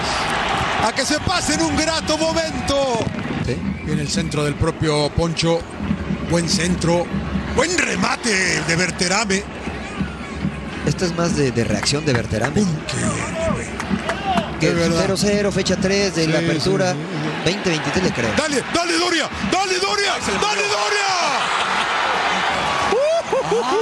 [0.85, 2.99] a que se pasen un grato momento.
[3.45, 5.59] En el centro del propio Poncho,
[6.29, 7.05] buen centro,
[7.53, 9.43] buen remate de Berterame.
[10.85, 12.63] Esto es más de, de reacción de Berterame.
[14.63, 15.09] Que De verdad.
[15.09, 16.97] 0-0, fecha 3 de la Sí, apertura sí,
[17.51, 18.33] 2023 le creo.
[18.37, 21.09] Dale, dale Doria, dale Doria, dale Doria.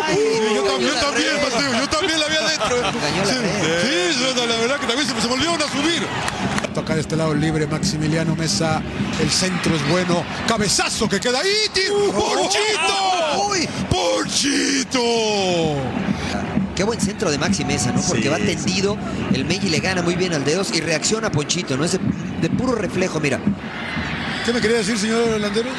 [0.07, 2.77] Sí, yo también, yo también, Mateo, yo también la vi adentro.
[3.25, 6.07] Sí, sí, yo, la verdad que también se volvieron a subir.
[6.73, 8.81] Toca de este lado libre Maximiliano Mesa,
[9.19, 11.69] el centro es bueno, cabezazo que queda ahí.
[12.11, 13.47] ¡Ponchito!
[13.49, 13.69] ¡Uy!
[13.89, 15.01] ¡Ponchito!
[16.81, 18.01] Qué buen centro de Maxi Mesa, ¿no?
[18.01, 18.97] Porque Sí, va tendido,
[19.35, 21.85] el Meji le gana muy bien al dedos y reacciona a Ponchito, ¿no?
[21.85, 21.99] Es de,
[22.41, 23.39] de puro reflejo, mira.
[24.43, 25.73] ¿Qué me quería decir, señor Landeros?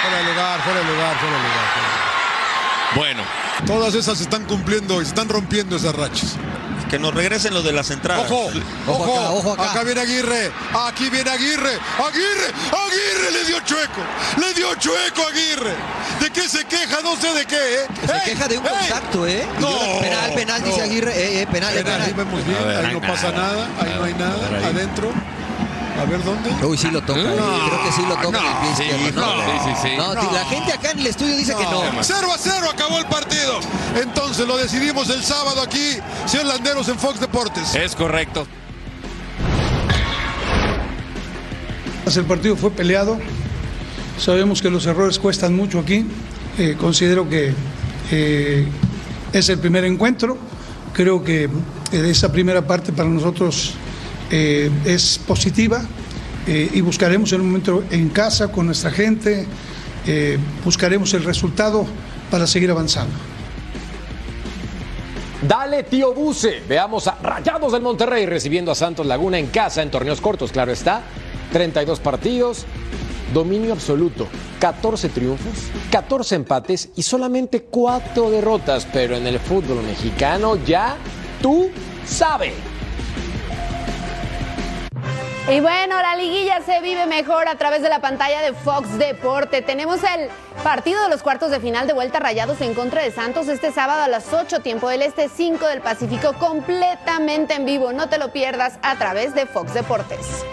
[0.00, 1.66] Fuera de lugar, fuera de lugar, fuera de lugar.
[1.72, 2.94] fuera de lugar.
[2.94, 3.22] Bueno,
[3.66, 6.36] Todas esas se están cumpliendo y se están rompiendo esas rachas.
[6.88, 8.30] Que nos regresen lo de las entradas.
[8.30, 8.50] Ojo,
[8.86, 9.82] ojo, acá.
[9.82, 10.50] viene Aguirre,
[10.86, 14.00] aquí viene Aguirre, Aguirre, Aguirre le dio chueco,
[14.40, 15.74] le dio chueco Aguirre.
[16.20, 17.00] ¿De qué se queja?
[17.02, 17.86] No sé de qué, ¿eh?
[18.06, 19.46] Se queja de un contacto, ¿eh?
[19.60, 20.82] No, penal, penal, dice.
[20.82, 22.26] Aguirre, eh, eh, penal, Penal, ahí penal.
[22.26, 24.64] vemos bien, ahí no nada, pasa nada, ahí no hay nada, ahí.
[24.64, 25.12] adentro.
[26.00, 26.50] A ver dónde.
[26.66, 29.20] Uy, sí lo toca, eh, creo que sí lo toca el pie izquierdo.
[29.20, 29.96] No, sí, sí, sí.
[29.96, 30.32] no, No.
[30.32, 31.82] la gente acá en el estudio dice que no.
[32.02, 33.60] 0 a 0 acabó el partido.
[34.00, 37.74] Entonces lo decidimos el sábado aquí, señor Landeros en Fox Deportes.
[37.74, 38.46] Es correcto.
[42.14, 43.18] El partido fue peleado.
[44.18, 46.06] Sabemos que los errores cuestan mucho aquí.
[46.58, 47.52] Eh, considero que
[48.10, 48.66] eh,
[49.32, 50.38] es el primer encuentro.
[50.94, 51.48] Creo que
[51.92, 53.74] esa primera parte para nosotros
[54.30, 55.82] eh, es positiva
[56.46, 59.46] eh, y buscaremos en un momento en casa con nuestra gente,
[60.06, 61.84] eh, buscaremos el resultado
[62.30, 63.14] para seguir avanzando.
[65.46, 66.62] Dale, tío Buce.
[66.68, 70.72] Veamos a Rayados del Monterrey recibiendo a Santos Laguna en casa en torneos cortos, claro
[70.72, 71.02] está.
[71.52, 72.64] 32 partidos,
[73.32, 74.26] dominio absoluto,
[74.58, 75.52] 14 triunfos,
[75.90, 78.86] 14 empates y solamente 4 derrotas.
[78.92, 80.96] Pero en el fútbol mexicano ya
[81.42, 81.70] tú
[82.06, 82.75] sabes.
[85.48, 89.62] Y bueno, la liguilla se vive mejor a través de la pantalla de Fox Deporte.
[89.62, 90.28] Tenemos el
[90.64, 94.02] partido de los cuartos de final de vuelta rayados en contra de Santos este sábado
[94.02, 97.92] a las 8 tiempo del Este, 5 del Pacífico, completamente en vivo.
[97.92, 100.44] No te lo pierdas a través de Fox Deportes.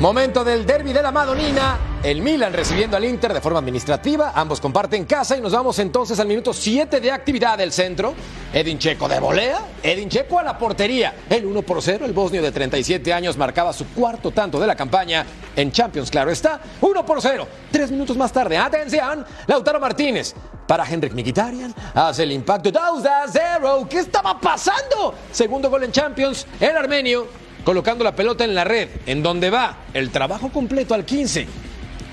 [0.00, 1.93] Momento del derby de la Madonina.
[2.04, 4.32] El Milan recibiendo al Inter de forma administrativa.
[4.34, 8.12] Ambos comparten casa y nos vamos entonces al minuto 7 de actividad del centro.
[8.52, 9.60] Edin Checo de volea.
[9.82, 11.14] Edin Checo a la portería.
[11.30, 12.04] El 1 por 0.
[12.04, 15.24] El bosnio de 37 años marcaba su cuarto tanto de la campaña
[15.56, 16.10] en Champions.
[16.10, 16.60] Claro está.
[16.82, 17.48] 1 por 0.
[17.72, 18.58] Tres minutos más tarde.
[18.58, 19.24] Atención.
[19.46, 20.34] Lautaro Martínez.
[20.66, 21.74] Para Henrik Mkhitaryan.
[21.94, 22.70] Hace el impacto.
[22.70, 23.86] 2 a 0.
[23.88, 25.14] ¿Qué estaba pasando?
[25.32, 26.46] Segundo gol en Champions.
[26.60, 27.26] El armenio
[27.64, 31.63] colocando la pelota en la red, en donde va el trabajo completo al 15.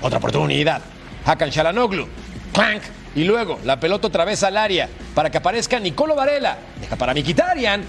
[0.02, 0.82] Otra oportunidad.
[1.24, 2.06] Hakan Shalanoglu.
[2.52, 2.82] Clank.
[3.14, 6.58] Y luego la pelota otra vez al área para que aparezca Nicolo Varela.
[6.80, 7.82] Deja para Mkhitaryan.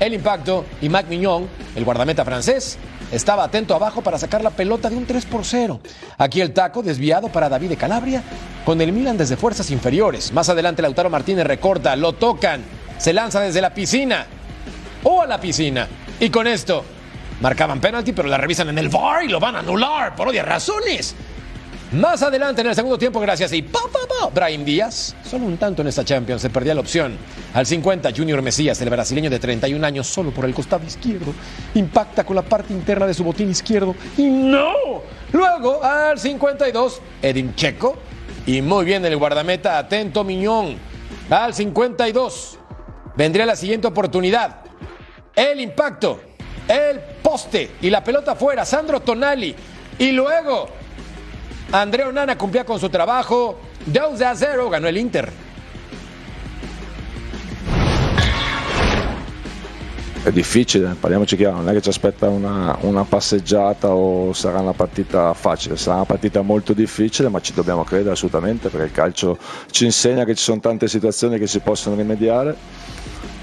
[0.00, 2.78] El impacto y Mac Mignon, el guardameta francés,
[3.10, 5.80] estaba atento abajo para sacar la pelota de un 3 por 0.
[6.18, 8.22] Aquí el taco desviado para David de Calabria
[8.64, 10.32] con el Milan desde fuerzas inferiores.
[10.32, 12.62] Más adelante Lautaro Martínez recorta, lo tocan,
[12.96, 14.26] se lanza desde la piscina
[15.02, 15.88] o a la piscina.
[16.20, 16.84] Y con esto
[17.40, 20.46] marcaban penalti, pero la revisan en el VAR y lo van a anular por obvias
[20.46, 21.16] razones.
[21.92, 25.56] Más adelante en el segundo tiempo, gracias y pa, pa, pa, Brahim Díaz, solo un
[25.56, 27.16] tanto en esta Champions, se perdía la opción.
[27.54, 31.32] Al 50, Junior Mesías, el brasileño de 31 años, solo por el costado izquierdo,
[31.74, 34.74] impacta con la parte interna de su botín izquierdo y no.
[35.32, 37.96] Luego, al 52, Edin Checo
[38.44, 40.76] y muy bien el guardameta, atento Miñón.
[41.30, 42.58] Al 52,
[43.16, 44.56] vendría la siguiente oportunidad.
[45.34, 46.20] El impacto,
[46.68, 49.54] el poste y la pelota fuera, Sandro Tonali.
[49.98, 50.68] Y luego,
[51.70, 53.58] Andrea Onana cumplía con su trabajo.
[53.84, 55.30] 2 a 0 ganó el Inter.
[60.22, 64.72] È difficile, parliamoci chiaro, non è che ci aspetta una, una passeggiata o sarà una
[64.72, 69.38] partita facile, sarà una partita molto difficile, ma ci dobbiamo credere assolutamente perché il calcio
[69.70, 72.54] ci insegna che ci sono tante situazioni che si possono rimediare,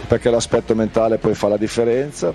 [0.07, 2.33] perché l'aspetto mentale poi fa la differenza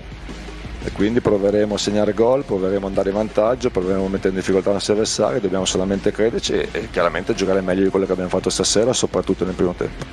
[0.83, 4.35] e quindi proveremo a segnare gol, proveremo ad andare in vantaggio, proveremo a mettere in
[4.35, 8.29] difficoltà i nostri avversari, dobbiamo solamente crederci e, chiaramente giocare meglio di quello che abbiamo
[8.29, 10.05] fatto stasera, soprattutto nel primo tempo.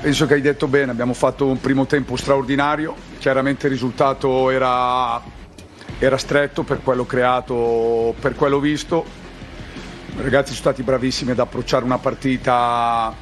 [0.00, 5.20] Penso che hai detto bene, abbiamo fatto un primo tempo straordinario, chiaramente il risultato era,
[5.98, 9.04] era stretto per quello creato, per quello visto.
[10.16, 13.12] I ragazzi sono stati bravissimi ad approcciare una partita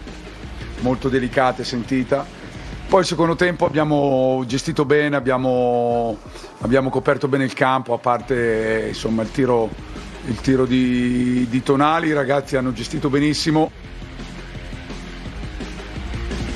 [0.81, 2.43] molto delicata e sentita.
[2.87, 6.17] Poi il secondo tempo abbiamo gestito bene, abbiamo,
[6.61, 9.69] abbiamo coperto bene il campo, a parte insomma, il tiro,
[10.27, 13.71] il tiro di, di Tonali, i ragazzi hanno gestito benissimo.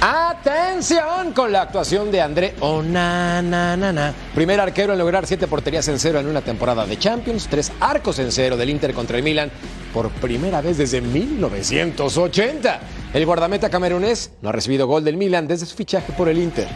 [0.00, 4.14] Atención con la actuación de André Onananana.
[4.32, 8.20] Primer arquero en lograr siete porterías en cero en una temporada de Champions, tres arcos
[8.20, 9.50] en cero del Inter contra el Milan
[9.92, 12.80] por primera vez desde 1980.
[13.12, 16.68] El guardameta camerunés no ha recibido gol del Milan desde su fichaje por el Inter.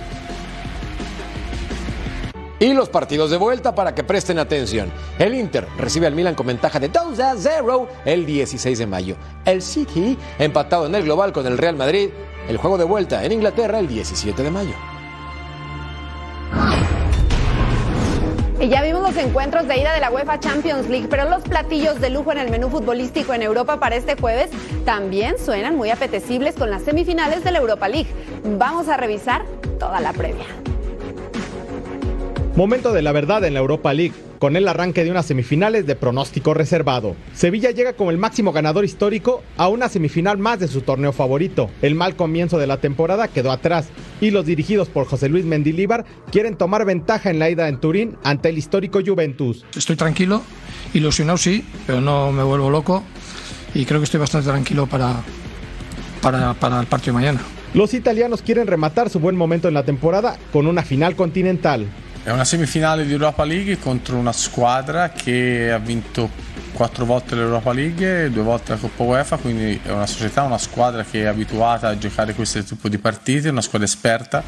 [2.63, 4.93] Y los partidos de vuelta para que presten atención.
[5.19, 9.17] El Inter recibe al Milan con ventaja de 2 a 0 el 16 de mayo.
[9.45, 12.11] El City empatado en el global con el Real Madrid.
[12.49, 14.75] El juego de vuelta en Inglaterra el 17 de mayo.
[18.61, 22.01] Y ya vimos los encuentros de ida de la UEFA Champions League, pero los platillos
[22.01, 24.51] de lujo en el menú futbolístico en Europa para este jueves
[24.85, 28.09] también suenan muy apetecibles con las semifinales de la Europa League.
[28.45, 29.45] Vamos a revisar
[29.81, 30.47] toda la previa.
[32.55, 35.95] Momento de la verdad en la Europa League, con el arranque de unas semifinales de
[35.95, 37.15] pronóstico reservado.
[37.33, 41.71] Sevilla llega como el máximo ganador histórico a una semifinal más de su torneo favorito.
[41.81, 43.91] El mal comienzo de la temporada quedó atrás
[44.21, 48.17] y los dirigidos por José Luis Mendilíbar quieren tomar ventaja en la ida en Turín
[48.25, 49.65] ante el histórico Juventus.
[49.77, 50.43] Estoy tranquilo,
[50.93, 53.05] ilusionado sí, pero no me vuelvo loco
[53.75, 55.23] y creo que estoy bastante tranquilo para,
[56.21, 57.41] para, para el partido de mañana.
[57.75, 61.87] Los italianos quieren rematar su buen momento en la temporada con una final continental.
[62.25, 66.31] È una semifinale di Europa League contro una squadra che ha vinto
[66.73, 70.57] quattro volte l'Europa League e due volte la Coppa UEFA, quindi è una società, una
[70.57, 74.41] squadra che è abituata a giocare questo tipo di partite, una squadra esperta,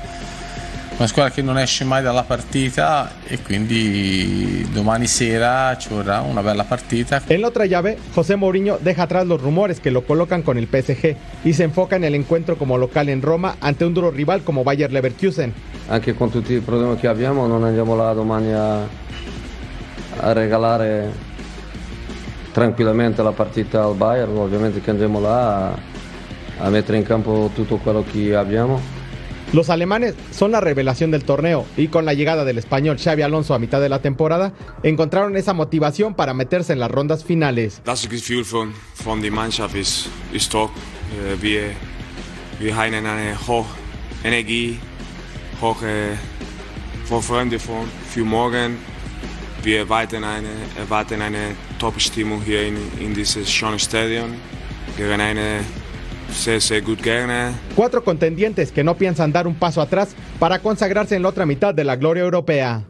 [0.96, 6.40] una squadra che non esce mai dalla partita e quindi domani sera ci vorrà una
[6.40, 7.20] bella partita.
[7.26, 10.68] En la otra llave, José Mourinho deja atrás los rumores que lo colocan con el
[10.68, 14.42] PSG y se enfoca en el encuentro como local en Roma ante un duro rival
[14.44, 15.52] como Bayer Leverkusen.
[15.88, 18.82] Anche con tutti i problemi che abbiamo non andiamo là domani a,
[20.20, 21.12] a regalare
[22.52, 25.78] tranquillamente la partita al Bayern, ovviamente che andiamo là a,
[26.58, 29.02] a mettere in campo tutto quello che abbiamo.
[29.52, 33.54] Los alemanes son la revelación del torneo y con la llegada del español Xavi Alonso
[33.54, 37.80] a mitad de la temporada encontraron esa motivación para meterse en las rondas finales.
[37.84, 40.70] Das Gefühl von, von der Mannschaft ist, ist top.
[41.40, 41.70] Wir,
[42.58, 43.66] wir haben eine hohe
[44.24, 44.78] Energie,
[45.60, 46.18] hohe
[47.04, 48.78] Vorfreude von, für morgen.
[49.62, 50.48] Wir erwarten eine,
[51.24, 54.34] eine Top-Stimmung hier in, in dieses schönen Stadion
[54.96, 55.60] gegen eine
[57.74, 61.74] Cuatro contendientes que no piensan dar un paso atrás para consagrarse en la otra mitad
[61.74, 62.84] de la gloria europea.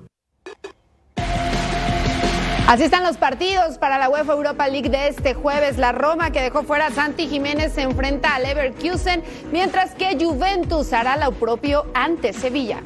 [2.67, 5.77] Así están los partidos para la UEFA Europa League de este jueves.
[5.77, 9.23] La Roma, que dejó fuera a Santi Jiménez, se enfrenta al Leverkusen,
[9.53, 12.81] mientras que Juventus hará lo propio ante Sevilla.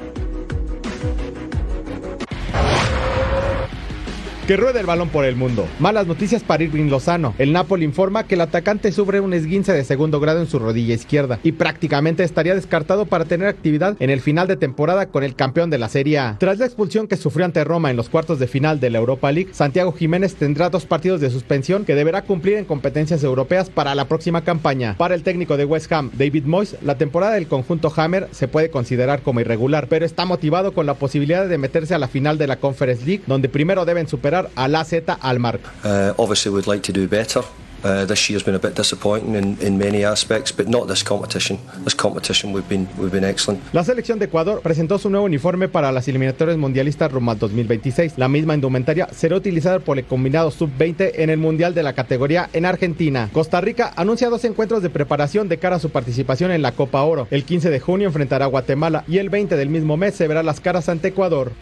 [4.49, 5.69] Que ruede el balón por el mundo.
[5.79, 7.35] Malas noticias para Irving Lozano.
[7.37, 10.95] El Napoli informa que el atacante sufre un esguince de segundo grado en su rodilla
[10.95, 15.35] izquierda y prácticamente estaría descartado para tener actividad en el final de temporada con el
[15.35, 16.37] campeón de la Serie A.
[16.39, 19.31] Tras la expulsión que sufrió ante Roma en los cuartos de final de la Europa
[19.31, 23.95] League, Santiago Jiménez tendrá dos partidos de suspensión que deberá cumplir en competencias europeas para
[23.95, 24.97] la próxima campaña.
[24.97, 28.71] Para el técnico de West Ham, David Moyes, la temporada del conjunto Hammer se puede
[28.71, 32.47] considerar como irregular, pero está motivado con la posibilidad de meterse a la final de
[32.47, 35.61] la Conference League, donde primero deben superar a la Z Almark.
[35.85, 37.43] Uh, obviously, we'd like to do better.
[37.85, 41.59] Uh, this year's been a bit disappointing in, in many aspects, but not this competition.
[41.85, 43.63] This competition we've been we've been excellent.
[43.73, 48.15] La selección de Ecuador presentó su nuevo uniforme para las eliminatorias mundialistas rumbo al 2026.
[48.17, 52.51] La misma indumentaria será utilizada por el combinado sub-20 en el Mundial de la categoría
[52.53, 53.31] en Argentina.
[53.33, 57.03] Costa Rica anuncia dos encuentros de preparación de cara a su participación en la Copa
[57.03, 57.29] Oro.
[57.31, 60.43] El 15 de junio enfrentará a Guatemala y el 20 del mismo mes se verá
[60.43, 61.53] las caras ante Ecuador.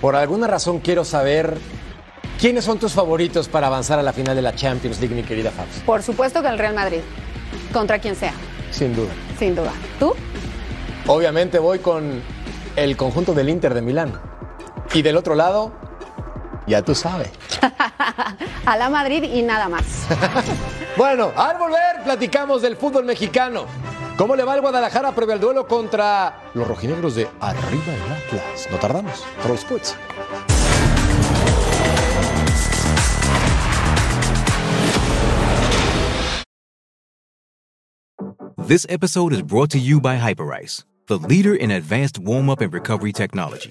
[0.00, 1.58] Por alguna razón quiero saber
[2.38, 5.50] quiénes son tus favoritos para avanzar a la final de la Champions League, mi querida
[5.50, 5.80] Fabs.
[5.84, 7.00] Por supuesto que el Real Madrid,
[7.72, 8.32] contra quien sea,
[8.70, 9.10] Sin duda.
[9.38, 9.72] sin duda.
[9.98, 10.14] ¿Tú?
[11.06, 12.22] Obviamente voy con
[12.76, 14.12] el conjunto del Inter de Milán.
[14.94, 15.72] Y del otro lado,
[16.66, 17.30] ya tú sabes.
[18.66, 19.84] a la Madrid y nada más.
[20.96, 23.64] Bueno, al volver platicamos del fútbol mexicano.
[24.20, 28.68] ¿Cómo le va el Guadalajara previo al duelo contra los rojinegros de Arriba el Atlas?
[28.70, 29.24] No tardamos.
[29.42, 29.96] Troll Sports.
[38.58, 42.74] This episode is brought to you by Hyperice, the leader in advanced warm up and
[42.74, 43.70] recovery technology.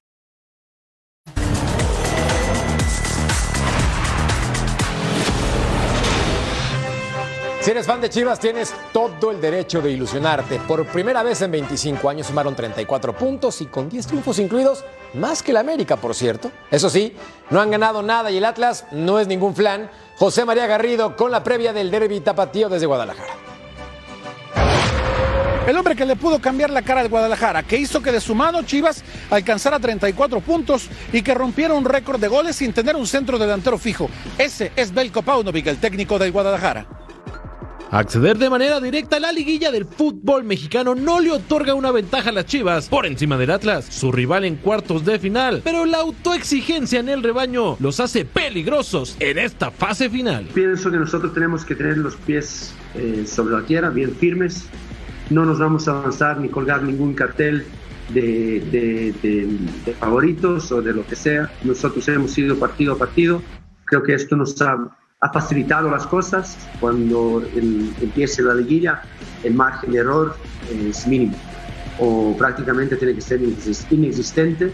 [7.61, 10.59] Si eres fan de Chivas, tienes todo el derecho de ilusionarte.
[10.67, 14.83] Por primera vez en 25 años sumaron 34 puntos y con 10 triunfos incluidos,
[15.13, 16.51] más que el América, por cierto.
[16.71, 17.13] Eso sí,
[17.51, 19.91] no han ganado nada y el Atlas no es ningún flan.
[20.17, 23.33] José María Garrido con la previa del derby tapatío desde Guadalajara.
[25.67, 28.33] El hombre que le pudo cambiar la cara al Guadalajara, que hizo que de su
[28.33, 33.05] mano Chivas alcanzara 34 puntos y que rompiera un récord de goles sin tener un
[33.05, 34.09] centro delantero fijo.
[34.39, 37.00] Ese es Belko Paunovic, el técnico del Guadalajara.
[37.93, 42.29] Acceder de manera directa a la liguilla del fútbol mexicano no le otorga una ventaja
[42.29, 45.97] a las Chivas por encima del Atlas, su rival en cuartos de final, pero la
[45.97, 50.45] autoexigencia en el rebaño los hace peligrosos en esta fase final.
[50.53, 54.67] Pienso que nosotros tenemos que tener los pies eh, sobre la tierra, bien firmes,
[55.29, 57.65] no nos vamos a avanzar ni colgar ningún cartel
[58.13, 61.51] de, de, de, de, favoritos o de lo que sea.
[61.65, 63.41] Nosotros hemos ido partido a partido.
[63.83, 64.77] Creo que esto nos ha,
[65.21, 66.57] ha facilitado las cosas.
[66.79, 69.01] Cuando el, empiece la liguilla,
[69.43, 70.35] el margen de error
[70.69, 71.35] es mínimo
[71.99, 73.41] o prácticamente tiene que ser
[73.91, 74.73] inexistente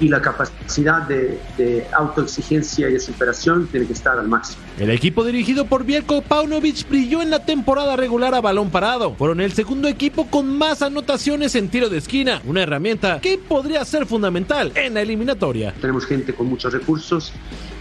[0.00, 4.62] y la capacidad de, de, autoexigencia y de superación tiene que estar al máximo.
[4.78, 9.14] El equipo dirigido por Bielko Paunovic brilló en la temporada regular a balón parado.
[9.14, 13.84] Fueron el segundo equipo con más anotaciones en tiro de esquina, una herramienta que podría
[13.84, 15.74] ser fundamental en la eliminatoria.
[15.80, 17.32] Tenemos gente con muchos recursos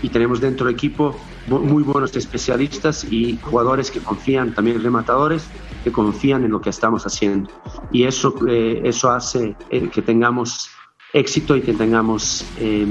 [0.01, 1.15] y tenemos dentro del equipo
[1.47, 5.47] muy buenos especialistas y jugadores que confían, también rematadores,
[5.83, 7.49] que confían en lo que estamos haciendo.
[7.91, 10.69] Y eso, eh, eso hace eh, que tengamos
[11.13, 12.85] éxito y que tengamos, eh,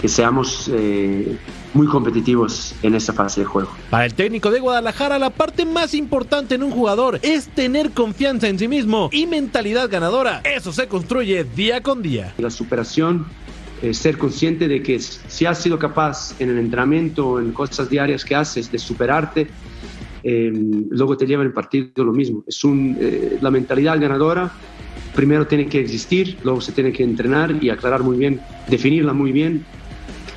[0.00, 1.36] que seamos eh,
[1.72, 3.70] muy competitivos en esta fase de juego.
[3.90, 8.48] Para el técnico de Guadalajara, la parte más importante en un jugador es tener confianza
[8.48, 10.42] en sí mismo y mentalidad ganadora.
[10.44, 12.34] Eso se construye día con día.
[12.38, 13.26] La superación,
[13.82, 18.24] eh, ser consciente de que si has sido capaz en el entrenamiento en cosas diarias
[18.24, 19.48] que haces de superarte,
[20.22, 22.44] luego te lleva en el partido lo mismo.
[22.46, 22.96] Es un,
[23.42, 24.50] la mentalidad ganadora
[25.14, 29.32] primero tiene que existir, luego se tiene que entrenar y aclarar muy bien, definirla muy
[29.32, 29.64] bien,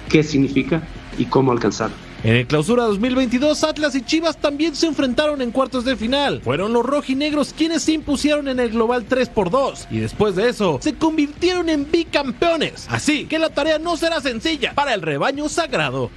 [0.10, 0.84] qué significa
[1.18, 1.92] y cómo alcanzar.
[2.24, 6.42] En el clausura 2022, Atlas y Chivas también se enfrentaron en cuartos de final.
[6.42, 10.50] Fueron los rojinegros quienes se impusieron en el global 3 por 2 y después de
[10.50, 12.88] eso se convirtieron en bicampeones.
[12.90, 16.10] Así que la tarea no será sencilla para el rebaño sagrado.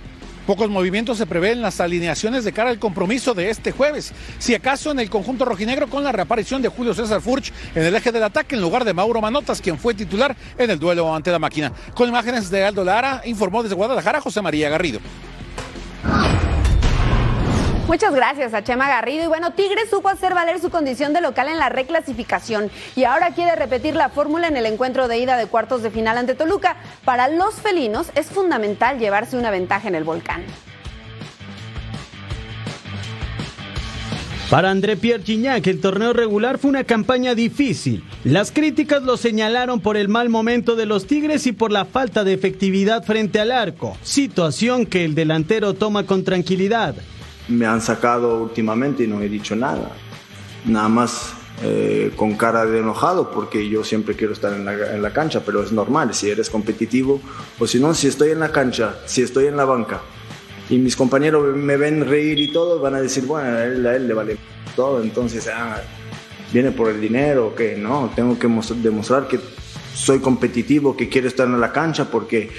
[0.51, 4.13] Pocos movimientos se prevén las alineaciones de cara al compromiso de este jueves.
[4.41, 7.95] Si acaso en el conjunto rojinegro con la reaparición de Julio César Furch en el
[7.95, 11.31] eje del ataque en lugar de Mauro Manotas, quien fue titular en el duelo ante
[11.31, 11.73] la máquina.
[11.95, 14.99] Con imágenes de Aldo Lara, informó desde Guadalajara José María Garrido.
[17.87, 19.25] Muchas gracias a Chema Garrido.
[19.25, 23.35] Y bueno, Tigres supo hacer valer su condición de local en la reclasificación y ahora
[23.35, 26.77] quiere repetir la fórmula en el encuentro de ida de cuartos de final ante Toluca.
[27.05, 30.45] Para los felinos es fundamental llevarse una ventaja en el volcán.
[34.51, 38.03] Para André Pierre Gignac, el torneo regular fue una campaña difícil.
[38.25, 42.25] Las críticas lo señalaron por el mal momento de los Tigres y por la falta
[42.25, 46.97] de efectividad frente al arco, situación que el delantero toma con tranquilidad
[47.51, 49.93] me han sacado últimamente y no he dicho nada.
[50.65, 55.03] Nada más eh, con cara de enojado porque yo siempre quiero estar en la, en
[55.03, 57.21] la, cancha, pero es normal, si eres competitivo
[57.59, 60.01] o si no, si estoy en la cancha, si estoy en la banca
[60.71, 64.15] y mis compañeros me ven reír y todo, van a decir, bueno, a él, le
[64.15, 64.39] vale
[64.77, 65.83] todo, entonces, ah,
[66.53, 69.41] viene por el dinero o qué, no, tengo que demostrar que
[69.93, 72.51] soy competitivo, que quiero estar en la cancha porque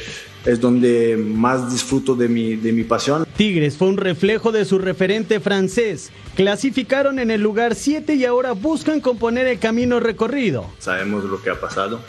[0.45, 3.25] es donde más disfruto de mi, de mi pasión.
[3.37, 6.11] Tigres fue un reflejo de su referente francés.
[6.35, 10.65] Clasificaron en el lugar 7 y ahora buscan componer el camino recorrido.
[10.79, 11.99] Sabemos lo que ha pasado,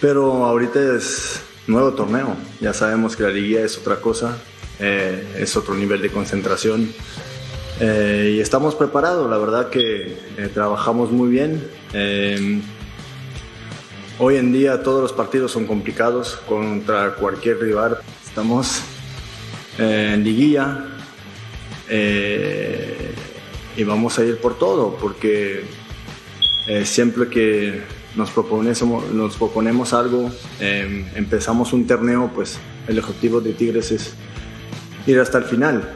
[0.00, 2.36] pero ahorita es nuevo torneo.
[2.60, 4.38] Ya sabemos que la liguilla es otra cosa,
[4.80, 6.92] eh, es otro nivel de concentración.
[7.80, 11.62] Eh, y estamos preparados, la verdad que eh, trabajamos muy bien.
[14.16, 17.98] Hoy en día todos los partidos son complicados contra cualquier rival.
[18.24, 18.82] Estamos
[19.76, 20.84] en liguilla
[21.88, 23.12] eh,
[23.76, 25.64] y vamos a ir por todo porque
[26.68, 27.82] eh, siempre que
[28.14, 34.14] nos proponemos, algo, eh, empezamos un torneo, pues el objetivo de Tigres es
[35.08, 35.92] ir hasta el final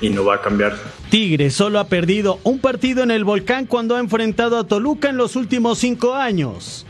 [0.00, 0.74] y no va a cambiar.
[1.10, 5.18] Tigres solo ha perdido un partido en el volcán cuando ha enfrentado a Toluca en
[5.18, 6.86] los últimos cinco años.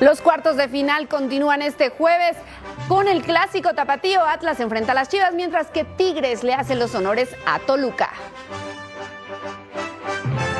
[0.00, 2.36] Los cuartos de final continúan este jueves
[2.86, 4.22] con el clásico tapatío.
[4.24, 8.10] Atlas enfrenta a las Chivas, mientras que Tigres le hace los honores a Toluca.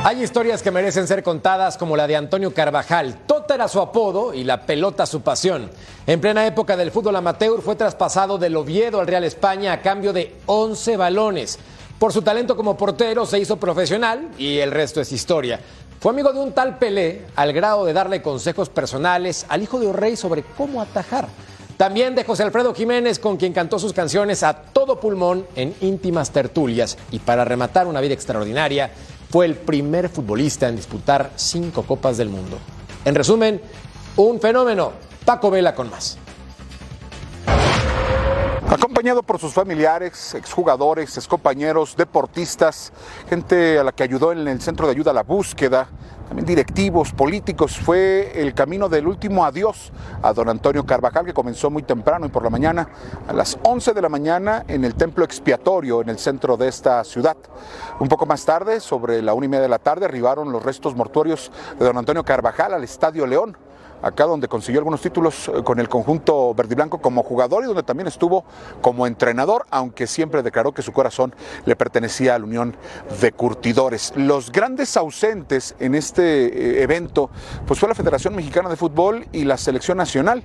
[0.03, 3.17] Hay historias que merecen ser contadas como la de Antonio Carvajal.
[3.27, 5.71] Tota era su apodo y la pelota su pasión.
[6.09, 10.13] En plena época del fútbol amateur fue traspasado del Oviedo al Real España a cambio
[10.13, 11.61] de 11 balones.
[11.99, 15.61] Por su talento como portero se hizo profesional y el resto es historia.
[16.01, 19.89] Fue amigo de un tal Pelé al grado de darle consejos personales al hijo de
[19.89, 21.27] Orrey sobre cómo atajar.
[21.77, 26.31] También de José Alfredo Jiménez, con quien cantó sus canciones a todo pulmón en íntimas
[26.31, 26.97] tertulias.
[27.11, 28.93] Y para rematar una vida extraordinaria,
[29.29, 32.59] fue el primer futbolista en disputar cinco Copas del Mundo.
[33.05, 33.61] En resumen,
[34.17, 34.93] un fenómeno.
[35.25, 36.17] Paco Vela con más.
[38.71, 42.93] Acompañado por sus familiares, exjugadores, excompañeros, deportistas,
[43.31, 45.89] gente a la que ayudó en el centro de ayuda a la búsqueda,
[46.29, 49.91] también directivos, políticos, fue el camino del último adiós
[50.23, 52.91] a don Antonio Carvajal, que comenzó muy temprano y por la mañana,
[53.27, 57.03] a las 11 de la mañana, en el templo expiatorio en el centro de esta
[57.05, 57.39] ciudad.
[58.01, 60.95] Un poco más tarde, sobre la una y media de la tarde, arribaron los restos
[60.95, 63.57] mortuorios de don Antonio Carvajal al Estadio León
[64.03, 67.67] acá donde consiguió algunos títulos eh, con el conjunto verde y blanco como jugador y
[67.67, 68.45] donde también estuvo
[68.81, 71.35] como entrenador, aunque siempre declaró que su corazón
[71.65, 72.77] le pertenecía a la Unión
[73.21, 74.13] de Curtidores.
[74.17, 77.31] Los grandes ausentes en este eh, evento
[77.67, 80.43] pues fue la Federación Mexicana de Fútbol y la Selección Nacional.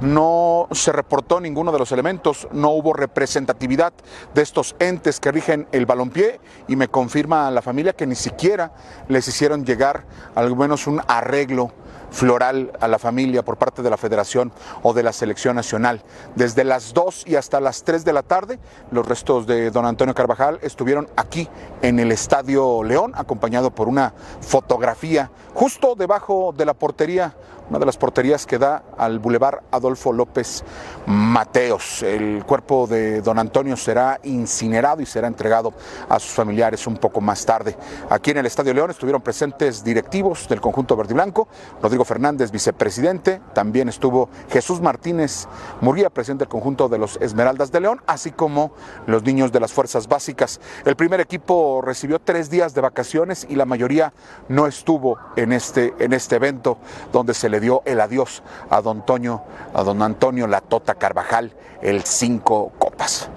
[0.00, 3.92] No se reportó ninguno de los elementos, no hubo representatividad
[4.34, 8.72] de estos entes que rigen el balompié y me confirma la familia que ni siquiera
[9.08, 11.72] les hicieron llegar al menos un arreglo
[12.12, 14.52] floral a la familia por parte de la Federación
[14.82, 16.02] o de la Selección Nacional.
[16.36, 18.58] Desde las 2 y hasta las 3 de la tarde,
[18.90, 21.48] los restos de don Antonio Carvajal estuvieron aquí
[21.80, 27.34] en el Estadio León, acompañado por una fotografía justo debajo de la portería
[27.72, 30.62] una de las porterías que da al Boulevard Adolfo López
[31.06, 32.02] Mateos.
[32.02, 35.72] El cuerpo de don Antonio será incinerado y será entregado
[36.06, 37.74] a sus familiares un poco más tarde.
[38.10, 41.48] Aquí en el Estadio León estuvieron presentes directivos del conjunto verde y blanco,
[41.80, 45.48] Rodrigo Fernández, vicepresidente, también estuvo Jesús Martínez
[45.80, 48.72] Murguía, presidente del conjunto de los Esmeraldas de León, así como
[49.06, 50.60] los niños de las fuerzas básicas.
[50.84, 54.12] El primer equipo recibió tres días de vacaciones y la mayoría
[54.50, 56.76] no estuvo en este, en este evento
[57.14, 59.42] donde se le dio el adiós a don Antonio,
[59.72, 63.30] a don Antonio Latota Carvajal, el cinco copas.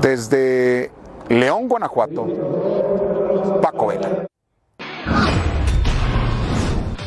[0.00, 0.90] Desde
[1.28, 2.26] León, Guanajuato,
[3.60, 4.26] Paco Vela.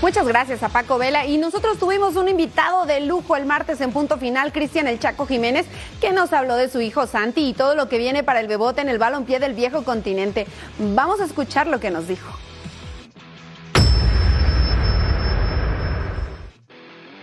[0.01, 1.25] Muchas gracias a Paco Vela.
[1.25, 5.25] Y nosotros tuvimos un invitado de lujo el martes en punto final, Cristian El Chaco
[5.25, 5.65] Jiménez,
[6.01, 8.81] que nos habló de su hijo Santi y todo lo que viene para el bebote
[8.81, 10.45] en el balompié del viejo continente.
[10.77, 12.29] Vamos a escuchar lo que nos dijo.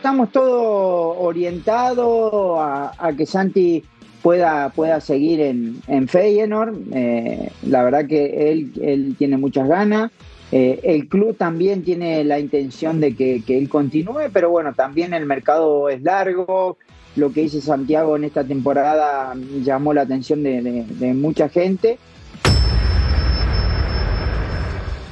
[0.01, 3.85] Estamos todos orientados a, que Santi
[4.23, 6.75] pueda, pueda seguir en, en Feyenoord.
[6.95, 10.11] Eh, la verdad que él, él tiene muchas ganas.
[10.53, 15.27] Eh, el club también tiene la intención de que, él continúe, pero bueno, también el
[15.27, 16.79] mercado es largo.
[17.15, 21.99] Lo que dice Santiago en esta temporada llamó la atención de, mucha gente.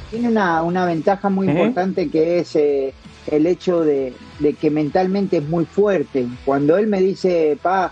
[0.09, 2.95] Tiene una, ventaja muy importante que es eh,
[3.27, 4.13] el hecho de,
[4.59, 6.27] que mentalmente es muy fuerte.
[6.45, 7.91] Cuando él me dice, pa,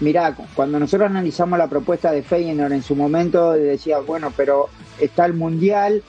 [0.00, 4.68] mira, cuando nosotros analizamos la propuesta de Feyenoord en su momento, decía, bueno, pero
[5.00, 6.02] está el Mundial,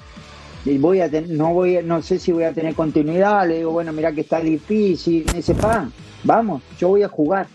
[0.66, 3.94] y voy a no voy no sé si voy a tener continuidad, le digo, bueno,
[3.94, 5.90] mira que está difícil, me dice, pa,
[6.24, 7.48] vamos, yo voy a jugar.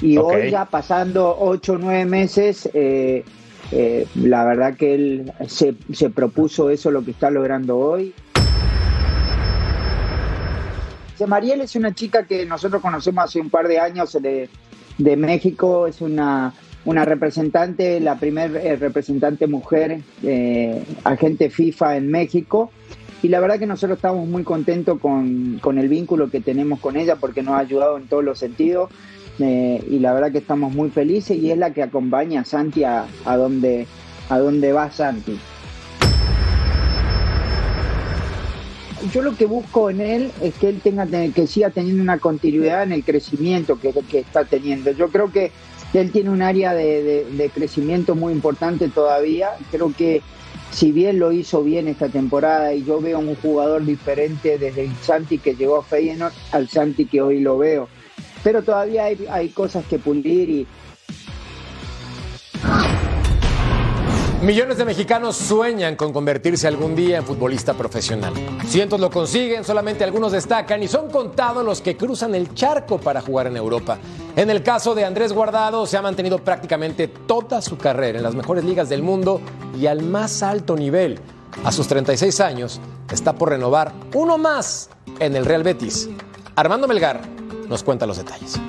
[0.00, 3.24] Y hoy ya pasando ocho o nueve meses, eh,
[3.72, 8.12] eh, la verdad que él se, se propuso eso, lo que está logrando hoy.
[11.26, 14.48] Mariel es una chica que nosotros conocemos hace un par de años de,
[15.16, 16.52] México, es una,
[16.84, 22.70] una representante, la primer eh, representante mujer eh, agente FIFA en México.
[23.22, 27.16] Y la verdad que nosotros estamos muy contentos con, el vínculo que tenemos con ella
[27.16, 28.90] porque nos ha ayudado en todos los sentidos.
[29.38, 32.84] Eh, y la verdad que estamos muy felices y es la que acompaña a Santi
[32.84, 33.86] a, donde,
[34.28, 35.38] a donde va Santi.
[39.12, 42.82] Yo lo que busco en él es que él tenga que siga teniendo una continuidad
[42.84, 44.90] en el crecimiento que, que está teniendo.
[44.92, 45.52] Yo creo que
[45.92, 49.50] él tiene un área de, crecimiento muy importante todavía.
[49.70, 50.22] Creo que
[50.70, 54.94] si bien lo hizo bien esta temporada y yo veo un jugador diferente desde el
[54.96, 57.88] Santi que llegó a Feyenoord al Santi que hoy lo veo.
[58.42, 60.66] Pero todavía hay, hay cosas que pulir y,
[64.44, 68.34] Millones de mexicanos sueñan con convertirse algún día en futbolista profesional.
[68.66, 73.22] Cientos lo consiguen, solamente algunos destacan y son contados los que cruzan el charco para
[73.22, 73.96] jugar en Europa.
[74.36, 78.34] En el caso de Andrés Guardado, se ha mantenido prácticamente toda su carrera en las
[78.34, 79.40] mejores ligas del mundo
[79.80, 81.18] y al más alto nivel.
[81.64, 84.90] A sus 36 años, está por renovar uno más
[85.20, 86.10] en el Real Betis.
[86.54, 87.22] Armando Melgar
[87.66, 88.60] nos cuenta los detalles.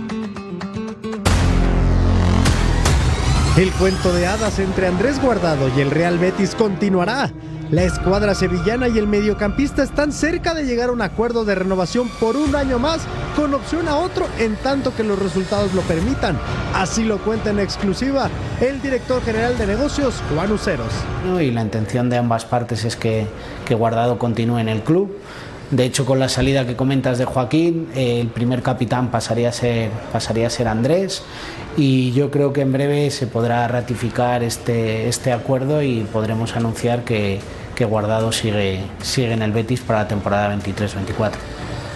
[3.57, 7.31] El cuento de hadas entre Andrés Guardado y el Real Betis continuará.
[7.71, 12.09] La escuadra sevillana y el mediocampista están cerca de llegar a un acuerdo de renovación
[12.19, 16.37] por un año más, con opción a otro en tanto que los resultados lo permitan.
[16.73, 18.29] Así lo cuenta en exclusiva
[18.59, 20.91] el director general de negocios, Juan Uceros.
[21.39, 23.25] Y la intención de ambas partes es que,
[23.65, 25.17] que Guardado continúe en el club.
[25.71, 29.51] De hecho, con la salida que comentas de Joaquín, eh, el primer capitán pasaría a,
[29.51, 31.23] ser, Andrés
[31.75, 37.03] y yo creo que en breve se podrá ratificar este, este acuerdo y podremos anunciar
[37.03, 37.39] que,
[37.75, 41.31] que Guardado sigue, sigue en el Betis para la temporada 23-24.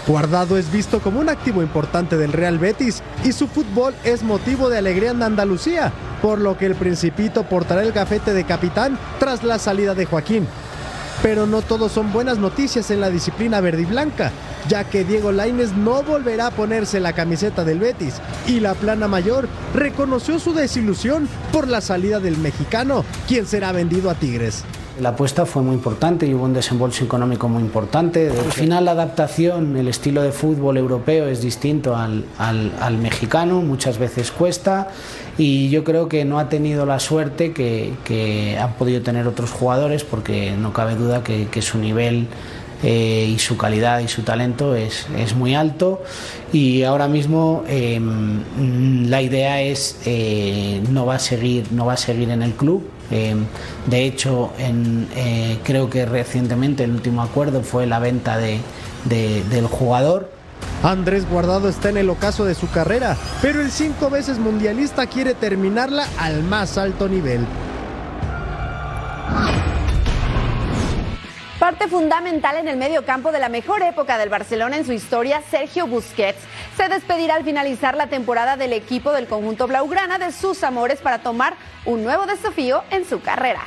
[0.08, 4.68] Guardado es visto como un activo importante del Real Betis y su fútbol es motivo
[4.70, 5.94] de alegría en Andalucía,
[6.24, 10.48] por lo que el Principito portará el gafete de capitán tras la salida de Joaquín.
[11.22, 14.32] Pero no todos son buenas noticias en la disciplina verde y blanca,
[14.70, 18.16] ya que Diego Lainez no volverá a ponerse la camiseta del Betis
[18.48, 24.10] y la plana mayor reconoció su desilusión por la salida del mexicano, quien será vendido
[24.10, 24.64] a Tigres.
[25.02, 28.30] La apuesta fue muy importante y hubo un desembolso económico muy importante.
[28.30, 33.62] Al final la adaptación, el estilo de fútbol europeo es distinto al, al, al, mexicano,
[33.62, 34.90] muchas veces cuesta
[35.38, 39.52] y yo creo que no ha tenido la suerte que, que han podido tener otros
[39.52, 42.28] jugadores porque no cabe duda que, que su nivel
[42.84, 46.02] eh, y su calidad y su talento es, es muy alto.
[46.52, 48.02] Y ahora mismo eh,
[49.06, 52.84] la idea es eh, no va a seguir no va a seguir en el club
[53.12, 53.36] eh,
[53.88, 55.08] de hecho en,
[55.64, 58.60] creo que recientemente el último acuerdo fue la venta de,
[59.06, 60.40] de, del jugador
[60.84, 65.34] Andrés Guardado está en el ocaso de su carrera, pero el cinco veces mundialista quiere
[65.34, 67.46] terminarla al más alto nivel.
[71.80, 75.42] Parte fundamental en el medio campo de la mejor época del Barcelona en su historia,
[75.50, 76.40] Sergio Busquets,
[76.76, 81.20] se despedirá al finalizar la temporada del equipo del conjunto Blaugrana de sus amores para
[81.20, 81.56] tomar
[81.86, 83.62] un nuevo desafío en su carrera.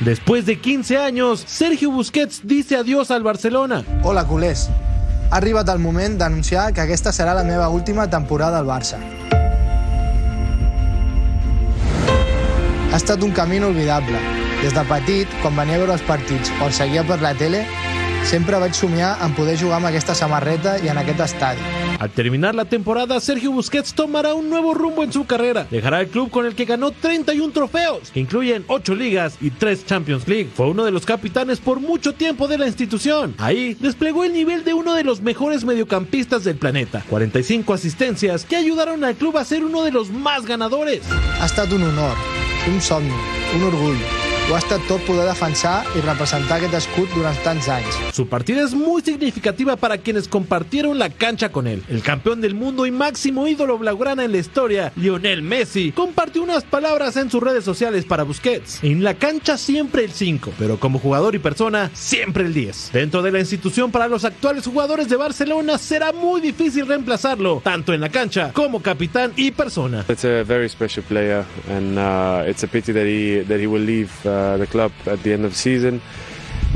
[0.00, 3.84] Después de 15 años, Sergio Busquets dice adiós al Barcelona.
[4.02, 4.68] Hola, culers.
[5.30, 8.98] Ha arribat el moment d'anunciar que aquesta serà la meva última temporada al Barça.
[12.92, 14.20] Ha estat un camí inolvidable.
[14.62, 17.64] Des de petit, quan venia a veure els partits o els seguia per la tele,
[18.30, 21.85] sempre vaig somiar en poder jugar amb aquesta samarreta y en aquest estadi.
[21.98, 25.66] Al terminar la temporada, Sergio Busquets tomará un nuevo rumbo en su carrera.
[25.70, 29.86] Dejará el club con el que ganó 31 trofeos, que incluyen 8 ligas y 3
[29.86, 30.50] Champions League.
[30.54, 33.34] Fue uno de los capitanes por mucho tiempo de la institución.
[33.38, 37.02] Ahí desplegó el nivel de uno de los mejores mediocampistas del planeta.
[37.08, 41.02] 45 asistencias que ayudaron al club a ser uno de los más ganadores.
[41.40, 42.16] Ha estat un honor,
[42.68, 43.14] un somni,
[43.54, 44.25] un orgull.
[44.48, 47.96] Ho ha estat tot poder defensar i representar aquest escut durant tants anys.
[48.14, 51.82] Su partida es muy significativa para quienes compartieron la cancha con él.
[51.88, 56.62] El campeón del mundo y máximo ídolo blaugrana en la historia, Lionel Messi, compartió unas
[56.62, 58.84] palabras en sus redes sociales para Busquets.
[58.84, 62.90] En la cancha siempre el 5, pero como jugador y persona, siempre el 10.
[62.92, 67.92] Dentro de la institución para los actuales jugadores de Barcelona será muy difícil reemplazarlo, tanto
[67.92, 70.04] en la cancha como capitán y persona.
[70.08, 73.84] It's a very special player, and uh, it's a pity that he that he will
[73.84, 76.00] leave uh, the club at the end of the season.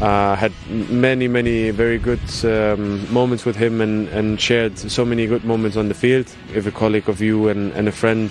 [0.00, 5.26] Uh, had many, many very good um, moments with him and, and shared so many
[5.26, 6.26] good moments on the field.
[6.54, 8.30] If a colleague of you and, and a friend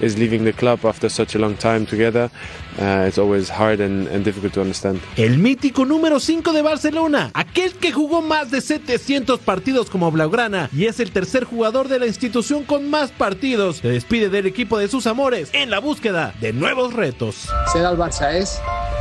[0.00, 2.30] is leaving the club after such a long time together,
[2.78, 5.00] uh, it's always hard and, and difficult to understand.
[5.16, 10.68] El mítico número 5 de Barcelona, aquel que jugó más de 700 partidos como Blaugrana
[10.72, 14.78] y es el tercer jugador de la institución con más partidos, se despide del equipo
[14.78, 17.48] de sus amores en la búsqueda de nuevos retos.
[17.72, 18.60] Ser del Barça és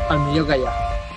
[0.10, 1.09] el millor que.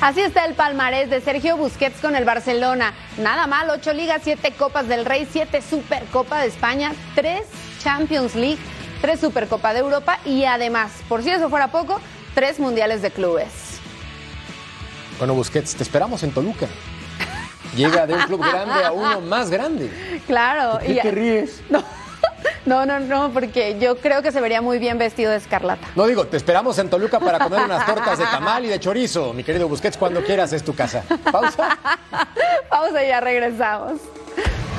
[0.00, 2.94] Así está el palmarés de Sergio Busquets con el Barcelona.
[3.18, 7.42] Nada mal, ocho ligas, siete copas del Rey, siete Supercopa de España, tres
[7.82, 8.58] Champions League,
[9.02, 12.00] tres Supercopa de Europa y además, por si eso fuera poco,
[12.34, 13.48] tres Mundiales de Clubes.
[15.18, 16.66] Bueno, Busquets, te esperamos en Toluca.
[17.76, 19.90] Llega de un club grande a uno más grande.
[20.26, 20.72] Claro.
[20.72, 21.60] ¿Por qué y- te ríes?
[21.68, 21.82] No,
[22.66, 25.86] no, no, porque yo creo que se vería muy bien vestido de escarlata.
[25.94, 29.32] No digo, te esperamos en Toluca para comer unas tortas de tamal y de chorizo.
[29.32, 31.04] Mi querido Busquets, cuando quieras es tu casa.
[31.30, 31.78] Pausa.
[32.70, 34.00] Pausa y ya regresamos.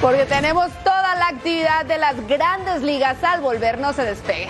[0.01, 4.49] Porque tenemos toda la actividad de las grandes ligas al volver, no se despegue.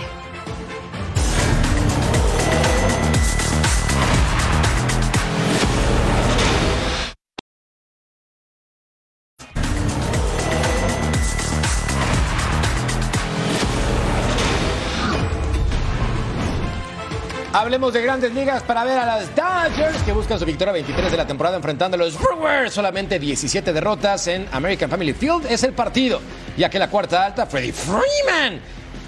[17.61, 21.15] Hablemos de grandes ligas para ver a las Dodgers que buscan su victoria 23 de
[21.15, 22.73] la temporada enfrentando a los Brewers.
[22.73, 26.21] Solamente 17 derrotas en American Family Field es el partido,
[26.57, 28.59] ya que la cuarta alta, Freddie Freeman,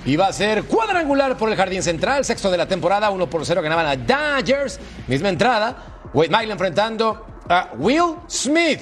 [0.05, 2.23] iba a ser cuadrangular por el jardín central.
[2.25, 4.79] Sexto de la temporada, 1 por 0 ganaban a Dodgers.
[5.07, 5.75] Misma entrada,
[6.13, 8.81] Wade Miley enfrentando a Will Smith.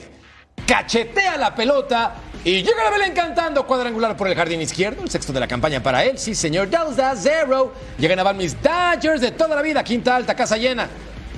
[0.68, 5.32] Cachetea la pelota Y llega la Belén cantando cuadrangular por el jardín izquierdo, el sexto
[5.32, 6.18] de la campaña para él.
[6.18, 7.72] Sí, señor, 2 a 0.
[8.00, 10.90] Llegan a mis Dodgers de toda la vida, quinta alta, casa llena.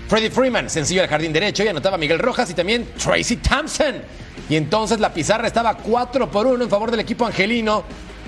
[0.08, 4.02] Freddy Freeman, sencillo al jardín derecho y anotaba Miguel Rojas y también Tracy Thompson.
[4.48, 7.84] Y entonces la pizarra estaba 4 por 1 en favor del equipo angelino.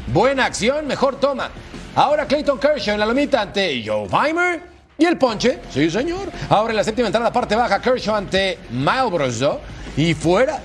[0.08, 1.52] Buena acción, mejor toma.
[1.96, 4.62] Ahora Clayton Kershaw en la lomita ante Joe Weimer.
[4.98, 6.30] Y el ponche, sí señor.
[6.50, 9.62] Ahora en la séptima entrada, parte baja, Kershaw ante Miles Brosdo.
[9.96, 10.60] Y fuera.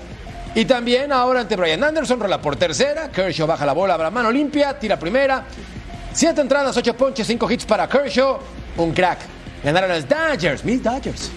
[0.53, 3.09] Y también ahora ante Brian Anderson, rola por tercera.
[3.09, 5.45] Kershaw baja la bola, abra mano limpia, tira primera.
[6.11, 8.37] Siete entradas, ocho ponches, cinco hits para Kershaw.
[8.77, 9.19] Un crack.
[9.63, 11.31] Ganaron los Dodgers, mis Dodgers.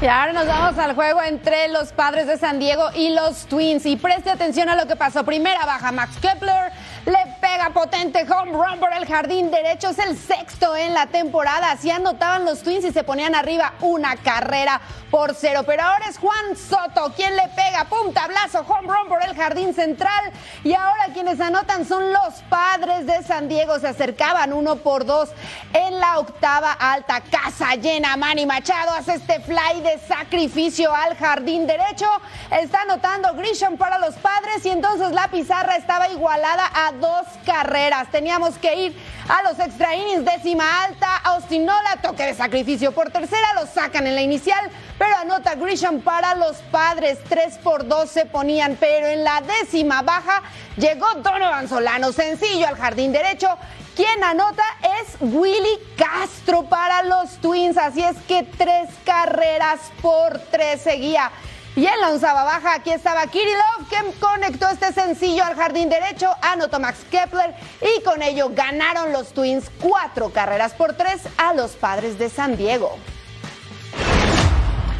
[0.00, 3.84] Y ahora nos vamos al juego entre los padres de San Diego y los Twins.
[3.84, 5.24] Y preste atención a lo que pasó.
[5.24, 6.70] Primera baja Max Kepler,
[7.08, 9.88] le pega potente home run por el jardín derecho.
[9.88, 11.72] Es el sexto en la temporada.
[11.72, 14.80] Así anotaban los Twins y se ponían arriba una carrera
[15.10, 15.62] por cero.
[15.64, 17.86] Pero ahora es Juan Soto quien le pega.
[17.88, 20.32] Pum, tablazo, home run por el jardín central.
[20.64, 23.78] Y ahora quienes anotan son los padres de San Diego.
[23.78, 25.30] Se acercaban uno por dos
[25.72, 27.22] en la octava alta.
[27.22, 28.16] Casa llena.
[28.18, 32.06] Manny Machado hace este fly de sacrificio al jardín derecho.
[32.50, 38.10] Está anotando Grisham para los padres y entonces la pizarra estaba igualada a dos carreras.
[38.10, 38.96] Teníamos que ir
[39.28, 41.16] a los extra innings, décima alta.
[41.24, 46.00] Austin Nola, toque de sacrificio por tercera, lo sacan en la inicial, pero anota Grisham
[46.00, 47.18] para los padres.
[47.28, 50.42] 3 por 2 se ponían, pero en la décima baja
[50.76, 53.48] llegó Donovan Solano, sencillo al jardín derecho.
[53.96, 54.62] Quien anota
[55.00, 61.32] es Willy Castro para los Twins, así es que tres carreras por tres seguía.
[61.76, 66.28] Y en la onzava baja, aquí estaba Kirillov, que conectó este sencillo al jardín derecho,
[66.42, 71.72] anotó Max Kepler y con ello ganaron los Twins cuatro carreras por tres a los
[71.72, 72.98] padres de San Diego.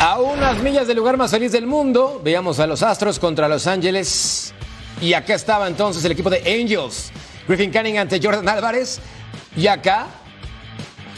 [0.01, 3.67] A unas millas del lugar más feliz del mundo, veíamos a los Astros contra Los
[3.67, 4.55] Ángeles.
[5.01, 7.11] Y acá estaba entonces el equipo de Angels.
[7.49, 9.01] Griffin Canning ante Jordan Álvarez.
[9.57, 10.07] Y acá,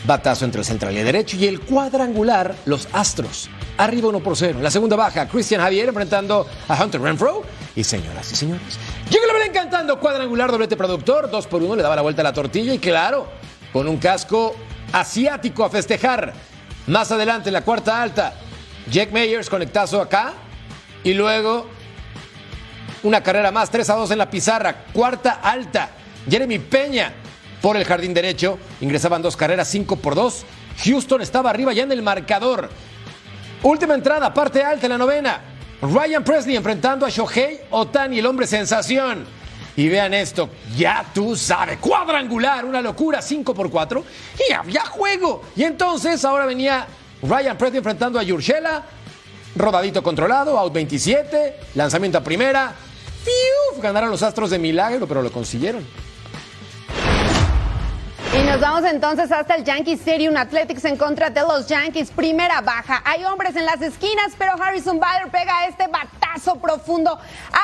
[0.06, 1.36] batazo entre el central y el derecho.
[1.36, 3.50] Y el cuadrangular, los Astros.
[3.76, 4.60] Arriba 1 por 0.
[4.62, 7.42] La segunda baja, Christian Javier enfrentando a Hunter Renfro.
[7.76, 8.78] Y señoras y señores,
[9.10, 11.30] llega la ven cantando cuadrangular, doblete productor.
[11.30, 12.74] 2 por 1, le daba la vuelta a la tortilla.
[12.74, 13.28] Y claro,
[13.72, 14.54] con un casco
[14.92, 16.32] asiático a festejar.
[16.86, 18.34] Más adelante, en la cuarta alta,
[18.90, 20.34] Jack Meyers conectazo acá.
[21.02, 21.66] Y luego
[23.02, 24.84] una carrera más, 3 a 2 en la pizarra.
[24.92, 25.90] Cuarta alta,
[26.28, 27.14] Jeremy Peña
[27.60, 28.58] por el jardín derecho.
[28.80, 30.44] Ingresaban dos carreras, 5 por 2.
[30.84, 32.70] Houston estaba arriba ya en el marcador.
[33.62, 35.40] Última entrada, parte alta en la novena.
[35.82, 39.24] Ryan Presley enfrentando a Shohei Otani, el hombre sensación.
[39.76, 44.04] Y vean esto, ya tú sabes, cuadrangular, una locura, 5 por 4.
[44.48, 45.42] Y había juego.
[45.56, 46.86] Y entonces ahora venía
[47.22, 48.84] Ryan Presley enfrentando a Yurshela.
[49.56, 52.74] Rodadito controlado, out 27, lanzamiento a primera.
[53.80, 55.86] Ganaron los Astros de milagro, pero lo consiguieron.
[58.32, 62.12] Y nos vamos entonces hasta el Yankee Stadium Athletics en contra de los Yankees.
[62.12, 63.02] Primera baja.
[63.04, 67.18] Hay hombres en las esquinas, pero Harrison Bader pega este batazo profundo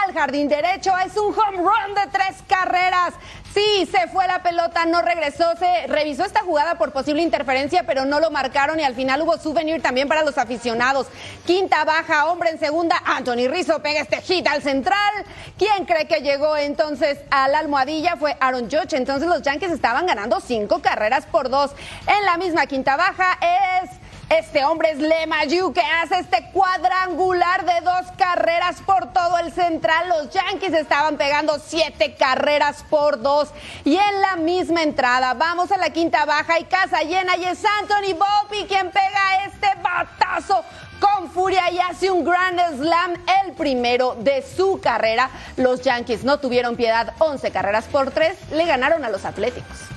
[0.05, 0.93] al jardín derecho.
[1.07, 3.15] Es un home run de tres carreras.
[3.57, 8.05] Sí, se fue la pelota, no regresó, se revisó esta jugada por posible interferencia, pero
[8.05, 11.07] no lo marcaron y al final hubo souvenir también para los aficionados.
[11.47, 15.25] Quinta baja, hombre en segunda, Anthony Rizzo pega este hit al central.
[15.57, 18.17] ¿Quién cree que llegó entonces a la almohadilla?
[18.17, 18.93] Fue Aaron Judge.
[18.93, 21.71] Entonces los Yankees estaban ganando cinco carreras por dos.
[22.07, 23.91] En la misma quinta baja es
[24.29, 30.09] este hombre es Lemayu que hace este cuadrangular de dos carreras por todo el central.
[30.09, 33.51] Los Yankees estaban pegando siete carreras por dos.
[33.85, 37.37] Y en la misma entrada, vamos a la quinta baja y casa llena.
[37.37, 40.65] Y es Anthony Volpi quien pega este batazo
[40.99, 43.15] con furia y hace un Grand Slam,
[43.45, 45.31] el primero de su carrera.
[45.57, 49.96] Los Yankees no tuvieron piedad, 11 carreras por tres, le ganaron a los Atléticos.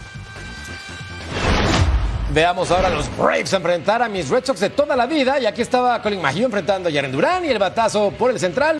[2.32, 5.40] Veamos ahora a los Braves enfrentar a mis Red Sox de toda la vida.
[5.40, 8.78] Y aquí estaba Colin McHugh enfrentando a Jaren Durán y el batazo por el central.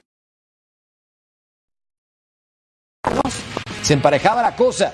[3.82, 4.94] Se emparejaba la cosa.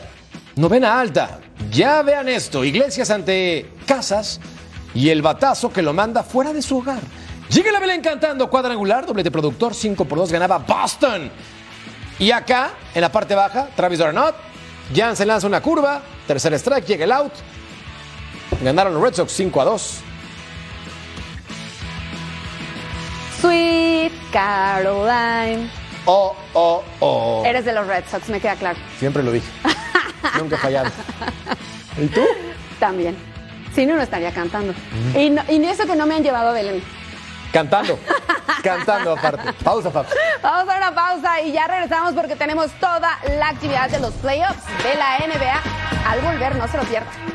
[0.55, 1.41] Novena alta.
[1.69, 2.63] Ya vean esto.
[2.63, 4.39] Iglesias ante Casas
[4.93, 7.01] y el batazo que lo manda fuera de su hogar.
[7.49, 8.49] Llega la vela encantando.
[8.49, 9.75] Cuadrangular, doble de productor.
[9.75, 11.29] 5 por 2 ganaba Boston.
[12.19, 14.33] Y acá, en la parte baja, Travis Darnot.
[14.95, 16.01] Jan se lanza una curva.
[16.25, 17.33] Tercer strike, llega el out.
[18.61, 20.01] Ganaron los Red Sox 5 a 2.
[23.41, 25.69] Sweet Caroline.
[26.05, 27.43] Oh, oh, oh.
[27.45, 28.79] Eres de los Red Sox, me queda claro.
[28.99, 29.47] Siempre lo dije.
[30.39, 30.89] Nunca he fallado.
[31.97, 32.21] ¿Y tú?
[32.79, 33.15] También.
[33.73, 34.73] Si no, no estaría cantando.
[35.15, 36.81] Y, no, y eso que no me han llevado a Belén.
[37.51, 37.99] Cantando.
[38.63, 39.53] Cantando aparte.
[39.63, 40.09] Pausa, papá.
[40.41, 44.63] Vamos a una pausa y ya regresamos porque tenemos toda la actividad de los playoffs
[44.83, 46.09] de la NBA.
[46.09, 47.34] Al volver, no se lo pierdan.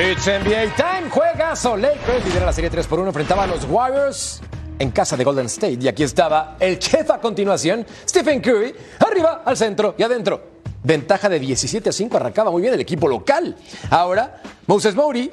[0.00, 1.10] It's NBA time.
[1.10, 1.76] Juegazo.
[1.76, 3.08] Lakers lidera la serie 3 por 1.
[3.08, 4.40] Enfrentaba a los Warriors
[4.78, 5.78] en casa de Golden State.
[5.80, 10.40] Y aquí estaba el chef a continuación, Stephen Curry, arriba, al centro y adentro.
[10.84, 12.16] Ventaja de 17 a 5.
[12.16, 13.56] Arrancaba muy bien el equipo local.
[13.90, 15.28] Ahora, Moses Moody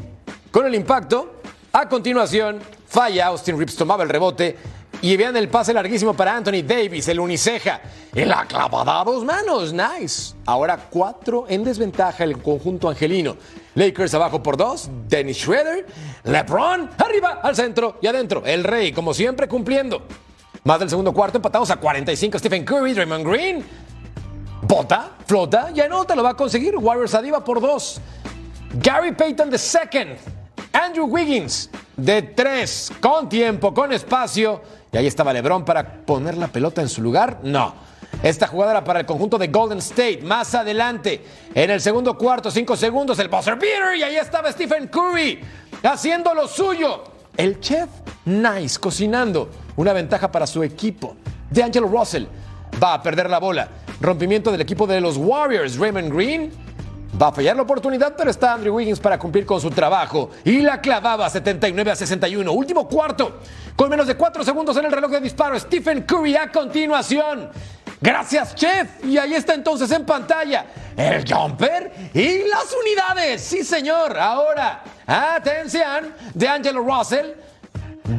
[0.49, 1.41] con el impacto.
[1.71, 3.27] A continuación, falla.
[3.27, 4.57] Austin Reeves tomaba el rebote.
[5.05, 7.79] Y vean el pase larguísimo para Anthony Davis, el uniceja.
[8.15, 9.71] En la a dos manos.
[9.71, 10.33] Nice.
[10.47, 13.37] Ahora cuatro en desventaja el conjunto angelino.
[13.75, 14.89] Lakers abajo por dos.
[15.07, 15.85] Dennis Schroeder.
[16.23, 18.41] LeBron arriba, al centro y adentro.
[18.47, 20.01] El rey, como siempre, cumpliendo.
[20.63, 22.39] Más del segundo cuarto, empatados a 45.
[22.39, 23.63] Stephen Curry, Draymond Green.
[24.63, 26.75] Bota, flota, ya no te lo va a conseguir.
[26.77, 28.01] Warriors arriba por dos.
[28.81, 30.17] Gary Payton second.
[30.73, 34.61] Andrew Wiggins de tres, con tiempo, con espacio.
[34.95, 37.39] Y ahí estaba LeBron para poner la pelota en su lugar.
[37.43, 37.73] No.
[38.23, 40.21] Esta jugada era para el conjunto de Golden State.
[40.23, 41.21] Más adelante,
[41.53, 43.97] en el segundo cuarto, cinco segundos, el buzzer beater.
[43.97, 45.41] Y ahí estaba Stephen Curry
[45.83, 47.03] haciendo lo suyo.
[47.35, 47.89] El chef
[48.23, 49.49] Nice cocinando.
[49.75, 51.17] Una ventaja para su equipo.
[51.49, 52.27] De Angelo Russell
[52.81, 53.67] va a perder la bola.
[53.99, 55.77] Rompimiento del equipo de los Warriors.
[55.77, 56.53] Raymond Green
[57.21, 60.31] Va a fallar la oportunidad, pero está Andrew Wiggins para cumplir con su trabajo.
[60.43, 62.51] Y la clavaba 79 a 61.
[62.51, 63.39] Último cuarto.
[63.75, 65.57] Con menos de 4 segundos en el reloj de disparo.
[65.57, 67.49] Stephen Curry a continuación.
[68.01, 69.05] Gracias, chef.
[69.05, 70.65] Y ahí está entonces en pantalla
[70.97, 73.41] el jumper y las unidades.
[73.41, 74.17] Sí, señor.
[74.17, 77.27] Ahora, atención de Angelo Russell.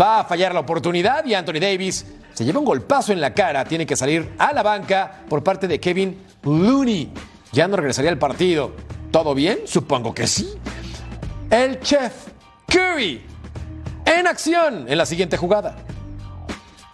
[0.00, 3.62] Va a fallar la oportunidad y Anthony Davis se lleva un golpazo en la cara.
[3.66, 7.12] Tiene que salir a la banca por parte de Kevin Looney
[7.56, 8.72] ya no regresaría al partido.
[9.10, 9.60] ¿Todo bien?
[9.66, 10.54] Supongo que sí.
[11.50, 12.12] El chef
[12.66, 13.24] Curry
[14.04, 15.76] en acción en la siguiente jugada.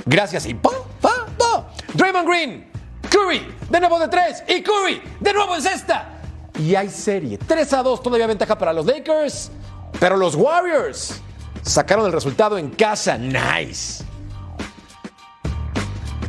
[0.04, 1.70] Gracias y pa, pa, pa.
[1.94, 2.70] Draymond Green,
[3.10, 6.12] Curry, de nuevo de tres y Curry, de nuevo en cesta.
[6.58, 7.38] Y hay serie.
[7.38, 9.50] 3 a 2, todavía ventaja para los Lakers.
[9.98, 11.20] Pero los Warriors
[11.62, 13.16] sacaron el resultado en casa.
[13.16, 14.04] Nice.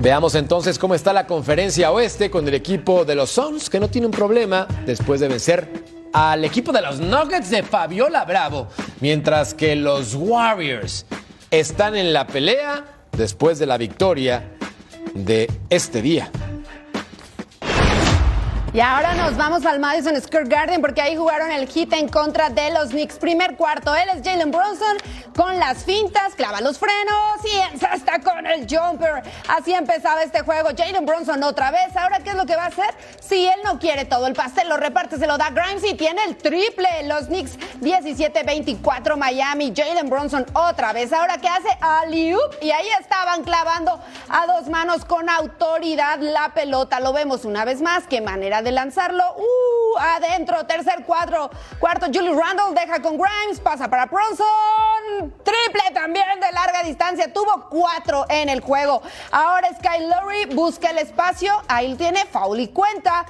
[0.03, 3.87] Veamos entonces cómo está la conferencia oeste con el equipo de los Suns, que no
[3.87, 5.65] tiene un problema después de vencer
[6.11, 8.67] al equipo de los Nuggets de Fabiola Bravo,
[8.99, 11.05] mientras que los Warriors
[11.51, 12.83] están en la pelea
[13.13, 14.51] después de la victoria
[15.13, 16.29] de este día.
[18.73, 22.49] Y ahora nos vamos al Madison Square Garden porque ahí jugaron el hit en contra
[22.49, 23.19] de los Knicks.
[23.19, 24.97] Primer cuarto, él es Jalen Bronson
[25.35, 29.21] con las fintas, clava los frenos y está con el jumper.
[29.47, 30.69] Así empezaba este juego.
[30.75, 31.95] Jalen Bronson otra vez.
[31.95, 32.89] Ahora, ¿qué es lo que va a hacer?
[33.21, 36.23] Si él no quiere todo el pastel, lo reparte, se lo da Grimes y tiene
[36.23, 36.89] el triple.
[37.03, 39.71] Los Knicks 17-24 Miami.
[39.75, 41.13] Jalen Bronson otra vez.
[41.13, 41.69] Ahora, ¿qué hace?
[41.79, 42.41] Aliup.
[42.59, 43.99] Y ahí estaban clavando
[44.29, 46.99] a dos manos con autoridad la pelota.
[46.99, 48.05] Lo vemos una vez más.
[48.07, 49.23] Qué manera de lanzarlo.
[49.37, 51.49] Uh, adentro, tercer cuadro.
[51.79, 54.45] Cuarto, Julius Randle deja con Grimes, pasa para Bronson.
[55.43, 57.31] Triple también de larga distancia.
[57.31, 59.01] Tuvo cuatro en el juego.
[59.31, 61.61] Ahora Sky Lowry busca el espacio.
[61.67, 63.25] Ahí tiene foul y cuenta.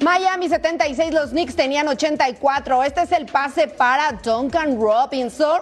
[0.00, 2.84] Miami 76, los Knicks tenían 84.
[2.84, 5.60] Este es el pase para Duncan Robinson.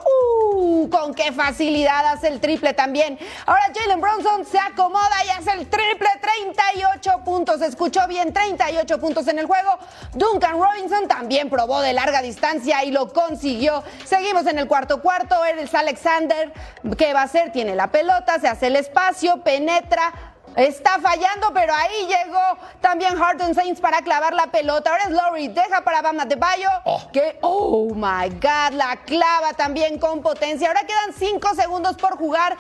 [0.53, 3.19] Uh, con qué facilidad hace el triple también.
[3.47, 6.09] Ahora Jalen Bronson se acomoda y hace el triple.
[6.21, 7.63] 38 puntos.
[7.63, 9.79] Escuchó bien, 38 puntos en el juego.
[10.15, 13.85] Duncan Robinson también probó de larga distancia y lo consiguió.
[14.05, 15.45] Seguimos en el cuarto cuarto.
[15.45, 16.53] Eres Alexander.
[16.99, 17.53] ¿Qué va a hacer?
[17.53, 22.41] Tiene la pelota, se hace el espacio, penetra está fallando, pero ahí llegó
[22.81, 24.91] también Harden Saints para clavar la pelota.
[24.91, 26.69] Ahora es Laurie, deja para Bam Adebayo,
[27.13, 30.69] que, oh my God, la clava también con potencia.
[30.69, 32.57] Ahora quedan cinco segundos por jugar.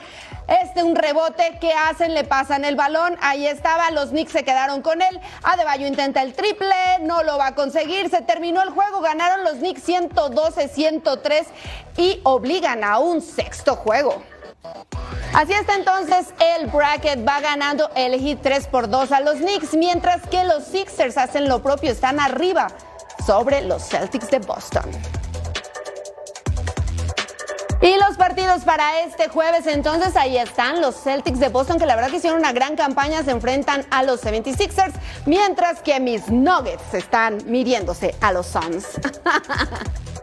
[0.47, 4.82] Este un rebote que hacen, le pasan el balón, ahí estaba, los Knicks se quedaron
[4.82, 5.20] con él.
[5.42, 9.55] Adebayo intenta el triple, no lo va a conseguir, se terminó el juego, ganaron los
[9.55, 11.47] Knicks 112-103
[11.97, 14.22] y obligan a un sexto juego.
[15.35, 19.75] Así está entonces el bracket, va ganando el hit 3 por 2 a los Knicks,
[19.75, 22.69] mientras que los Sixers hacen lo propio, están arriba
[23.27, 24.85] sobre los Celtics de Boston.
[27.81, 31.97] Y los partidos para este jueves, entonces ahí están los Celtics de Boston, que la
[31.97, 34.95] verdad que hicieron una gran campaña, se enfrentan a los 76ers,
[35.27, 38.87] mientras que mis Nuggets están midiéndose a los Suns.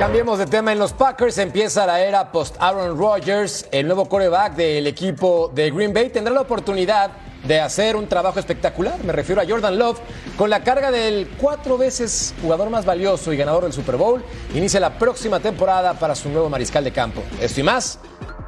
[0.00, 1.36] Cambiemos de tema en los Packers.
[1.36, 3.68] Empieza la era post Aaron Rodgers.
[3.70, 7.10] El nuevo coreback del equipo de Green Bay tendrá la oportunidad
[7.46, 9.04] de hacer un trabajo espectacular.
[9.04, 9.98] Me refiero a Jordan Love
[10.38, 14.24] con la carga del cuatro veces jugador más valioso y ganador del Super Bowl.
[14.54, 17.22] Inicia la próxima temporada para su nuevo mariscal de campo.
[17.38, 17.98] Esto y más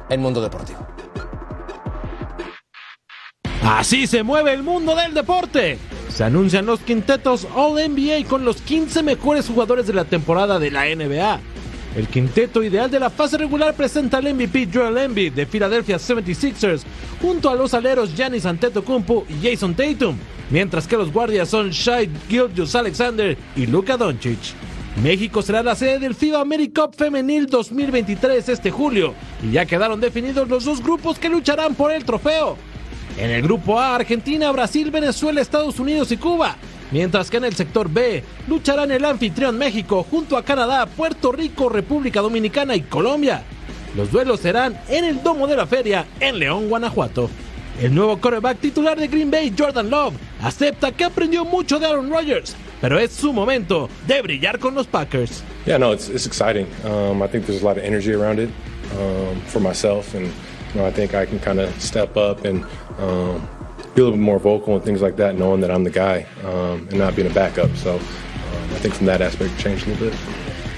[0.09, 0.79] en Mundo Deportivo.
[3.63, 5.77] Así se mueve el mundo del deporte.
[6.13, 10.69] Se anuncian los quintetos All NBA con los 15 mejores jugadores de la temporada de
[10.69, 11.39] la NBA.
[11.95, 16.83] El quinteto ideal de la fase regular presenta al MVP Joel Embiid de Philadelphia 76ers
[17.19, 20.15] junto a los aleros Giannis Antetokounmpo y Jason Tatum,
[20.51, 24.53] mientras que los guardias son Shai Gilgeous Alexander y Luka Doncic.
[25.01, 30.47] México será la sede del FIBA AmeriCup Femenil 2023 este julio y ya quedaron definidos
[30.47, 32.55] los dos grupos que lucharán por el trofeo.
[33.17, 36.55] En el grupo A, Argentina, Brasil, Venezuela, Estados Unidos y Cuba.
[36.91, 41.69] Mientras que en el sector B lucharán el anfitrión México junto a Canadá, Puerto Rico,
[41.69, 43.43] República Dominicana y Colombia.
[43.95, 47.29] Los duelos serán en el Domo de la Feria en León, Guanajuato.
[47.81, 52.11] El nuevo quarterback titular de Green Bay, Jordan Love, acepta que aprendió mucho de Aaron
[52.11, 55.43] Rodgers, pero es su momento de brillar con los Packers.
[55.65, 56.67] Yeah, no, it's, it's exciting.
[56.85, 58.49] Um, I think there's a lot of energy around it
[58.99, 62.63] um, for myself, and you know, I think I can kind of step up and
[62.99, 63.47] um,
[63.95, 66.25] be a little bit more vocal and things like that, knowing that I'm the guy
[66.43, 67.75] um, and not being a backup.
[67.75, 70.19] So um, I think from that aspect, changed a little bit.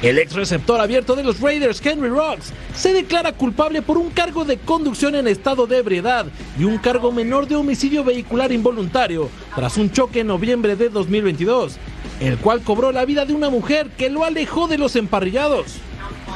[0.02, 4.46] El ex receptor abierto de los Raiders, Henry Rocks, se declara culpable por un cargo
[4.46, 6.28] de conducción en estado de ebriedad
[6.60, 11.78] y un cargo menor de homicidio vehicular involuntario tras un choque en noviembre de 2022,
[12.20, 15.78] el cual cobró la vida de una mujer que lo alejó de los emparrillados.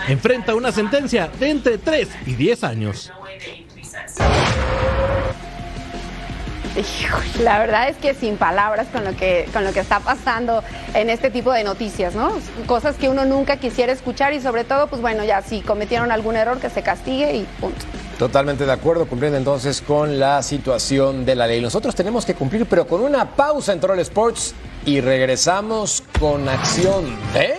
[0.08, 3.12] Enfrenta una sentencia de entre 3 y 10 años.
[7.42, 10.64] La verdad es que sin palabras con lo que con lo que está pasando
[10.94, 12.32] en este tipo de noticias, ¿no?
[12.66, 16.36] Cosas que uno nunca quisiera escuchar y sobre todo, pues bueno, ya si cometieron algún
[16.36, 17.86] error que se castigue y punto.
[18.18, 21.62] Totalmente de acuerdo, cumpliendo entonces con la situación de la ley.
[21.62, 24.54] Nosotros tenemos que cumplir, pero con una pausa en Troll Sports
[24.86, 27.56] y regresamos con acción de...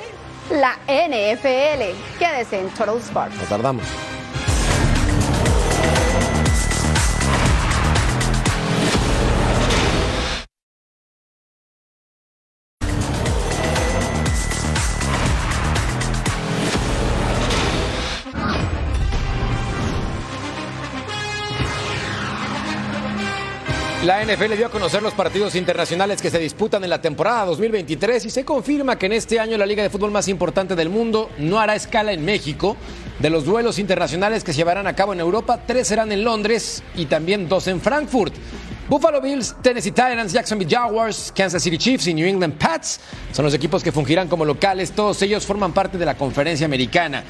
[0.51, 1.97] La NFL.
[2.19, 3.37] Quédese en Total Sports.
[3.37, 3.85] No tardamos.
[24.11, 28.25] La NFL dio a conocer los partidos internacionales que se disputan en la temporada 2023
[28.25, 31.31] y se confirma que en este año la liga de fútbol más importante del mundo
[31.39, 32.77] no hará escala en México.
[33.21, 36.83] De los duelos internacionales que se llevarán a cabo en Europa, tres serán en Londres
[36.97, 38.35] y también dos en Frankfurt.
[38.89, 42.99] Buffalo Bills, Tennessee Titans, Jacksonville Jaguars, Kansas City Chiefs y New England Pats
[43.31, 44.91] son los equipos que fungirán como locales.
[44.91, 47.23] Todos ellos forman parte de la conferencia americana.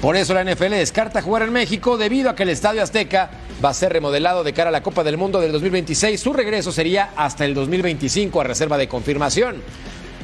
[0.00, 3.30] Por eso la NFL descarta jugar en México debido a que el Estadio Azteca
[3.64, 6.20] va a ser remodelado de cara a la Copa del Mundo del 2026.
[6.20, 9.62] Su regreso sería hasta el 2025 a reserva de confirmación.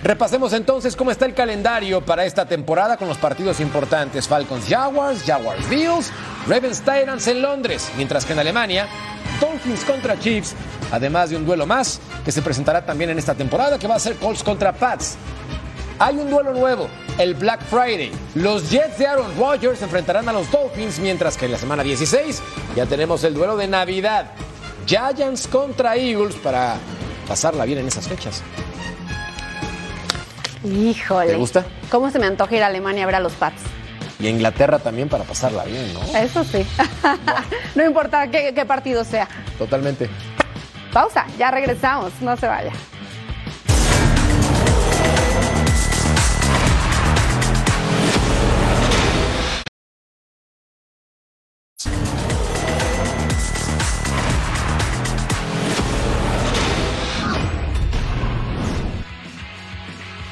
[0.04, 4.28] Repasemos entonces cómo está el calendario para esta temporada con los partidos importantes.
[4.28, 6.10] Falcons Jaguars, Jaguars Bills,
[6.48, 8.88] Ravens Titans en Londres, mientras que en Alemania
[9.40, 10.54] Dolphins contra Chiefs,
[10.90, 14.00] además de un duelo más que se presentará también en esta temporada que va a
[14.00, 15.16] ser Colts contra Pats.
[15.98, 16.88] Hay un duelo nuevo,
[17.18, 18.10] el Black Friday.
[18.34, 22.42] Los Jets de Aaron Rodgers enfrentarán a los Dolphins, mientras que en la semana 16
[22.74, 24.32] ya tenemos el duelo de Navidad.
[24.86, 26.76] Giants contra Eagles para
[27.28, 28.42] pasarla bien en esas fechas.
[30.64, 31.32] Híjole.
[31.32, 31.64] ¿Te gusta?
[31.90, 33.62] ¿Cómo se me antoja ir a Alemania a ver a los Pats?
[34.18, 36.00] Y Inglaterra también para pasarla bien, ¿no?
[36.16, 36.64] Eso sí.
[37.74, 39.28] no importa qué, qué partido sea.
[39.58, 40.08] Totalmente.
[40.92, 42.72] Pausa, ya regresamos, no se vaya.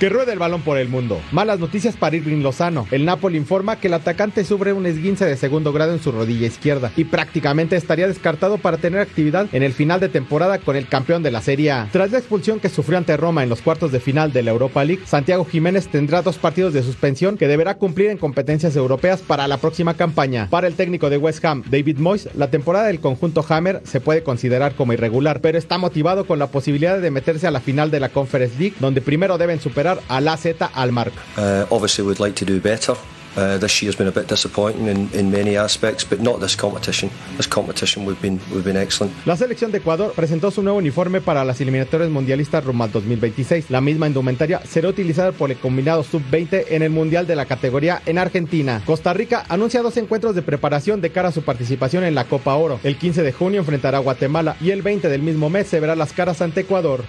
[0.01, 1.21] Que ruede el balón por el mundo.
[1.31, 2.87] Malas noticias para Irving Lozano.
[2.91, 6.47] El Napoli informa que el atacante sufre un esguince de segundo grado en su rodilla
[6.47, 10.89] izquierda y prácticamente estaría descartado para tener actividad en el final de temporada con el
[10.89, 11.89] campeón de la Serie A.
[11.93, 14.83] Tras la expulsión que sufrió ante Roma en los cuartos de final de la Europa
[14.87, 19.49] League, Santiago Jiménez tendrá dos partidos de suspensión que deberá cumplir en competencias europeas para
[19.49, 20.49] la próxima campaña.
[20.49, 24.23] Para el técnico de West Ham, David Moyes, la temporada del conjunto Hammer se puede
[24.23, 28.01] considerar como irregular, pero está motivado con la posibilidad de meterse a la final de
[28.01, 31.13] la Conference League, donde primero deben superar a la Z Almark.
[31.37, 32.95] Uh, obviously, we'd like to do better.
[33.37, 37.09] Uh, this year's been a bit disappointing in, in many aspects, but not this competition.
[37.37, 39.13] This competition we've been we've been excellent.
[39.25, 43.71] La selección de Ecuador presentó su nuevo uniforme para las eliminatorias mundialistas rumbo al 2026.
[43.71, 48.03] La misma indumentaria será utilizada por el combinado sub-20 en el mundial de la categoría
[48.05, 48.83] en Argentina.
[48.85, 52.57] Costa Rica anuncia dos encuentros de preparación de cara a su participación en la Copa
[52.57, 52.81] Oro.
[52.83, 55.95] El 15 de junio enfrentará a Guatemala y el 20 del mismo mes se verá
[55.95, 57.05] las caras ante Ecuador.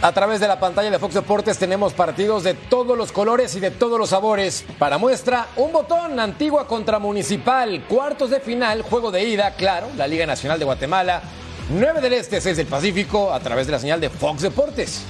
[0.00, 3.60] A través de la pantalla de Fox Deportes tenemos partidos de todos los colores y
[3.60, 4.64] de todos los sabores.
[4.78, 10.06] Para muestra, un botón, Antigua contra Municipal, cuartos de final, juego de ida, claro, la
[10.06, 11.20] Liga Nacional de Guatemala,
[11.70, 15.02] 9 del Este, 6 del Pacífico, a través de la señal de Fox Deportes.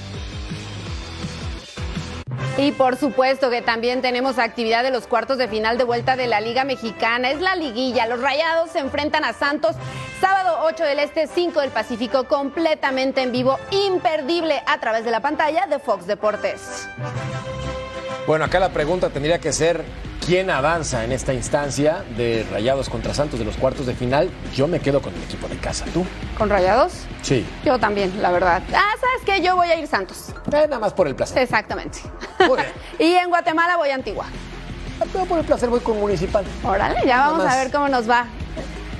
[2.57, 6.27] Y por supuesto que también tenemos actividad de los cuartos de final de vuelta de
[6.27, 7.31] la Liga Mexicana.
[7.31, 8.07] Es la liguilla.
[8.07, 9.75] Los Rayados se enfrentan a Santos
[10.19, 15.21] sábado 8 del Este, 5 del Pacífico, completamente en vivo, imperdible a través de la
[15.21, 16.87] pantalla de Fox Deportes.
[18.27, 19.83] Bueno, acá la pregunta tendría que ser
[20.25, 24.29] quién avanza en esta instancia de Rayados contra Santos de los cuartos de final.
[24.55, 25.85] Yo me quedo con el equipo de casa.
[25.93, 26.05] ¿Tú?
[26.37, 26.93] ¿Con Rayados?
[27.23, 27.45] Sí.
[27.65, 28.61] Yo también, la verdad.
[28.73, 29.41] Ah, ¿sabes qué?
[29.43, 30.29] Yo voy a ir Santos.
[30.51, 31.39] Eh, nada más por el placer.
[31.41, 31.99] Exactamente.
[32.99, 34.25] y en Guatemala voy a Antigua.
[35.13, 36.45] Yo por el placer voy con Municipal.
[36.63, 38.27] Órale, ya vamos a ver cómo nos va.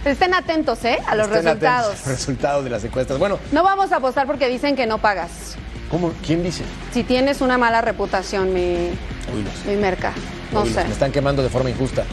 [0.06, 0.98] Estén atentos, ¿eh?
[1.08, 1.86] A los Estén resultados.
[1.92, 3.20] atentos a los resultados de las encuestas.
[3.20, 5.58] Bueno, No vamos a apostar porque dicen que no pagas.
[5.90, 6.14] ¿Cómo?
[6.26, 6.64] ¿Quién dice?
[6.94, 8.92] Si tienes una mala reputación, mi,
[9.34, 10.14] Uy, mi merca.
[10.52, 10.84] No sé.
[10.84, 12.04] Me están quemando de forma injusta.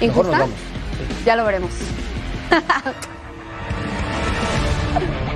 [0.00, 0.06] ¿Injusta?
[0.06, 0.56] Mejor nos vamos.
[1.24, 1.70] Ya lo veremos.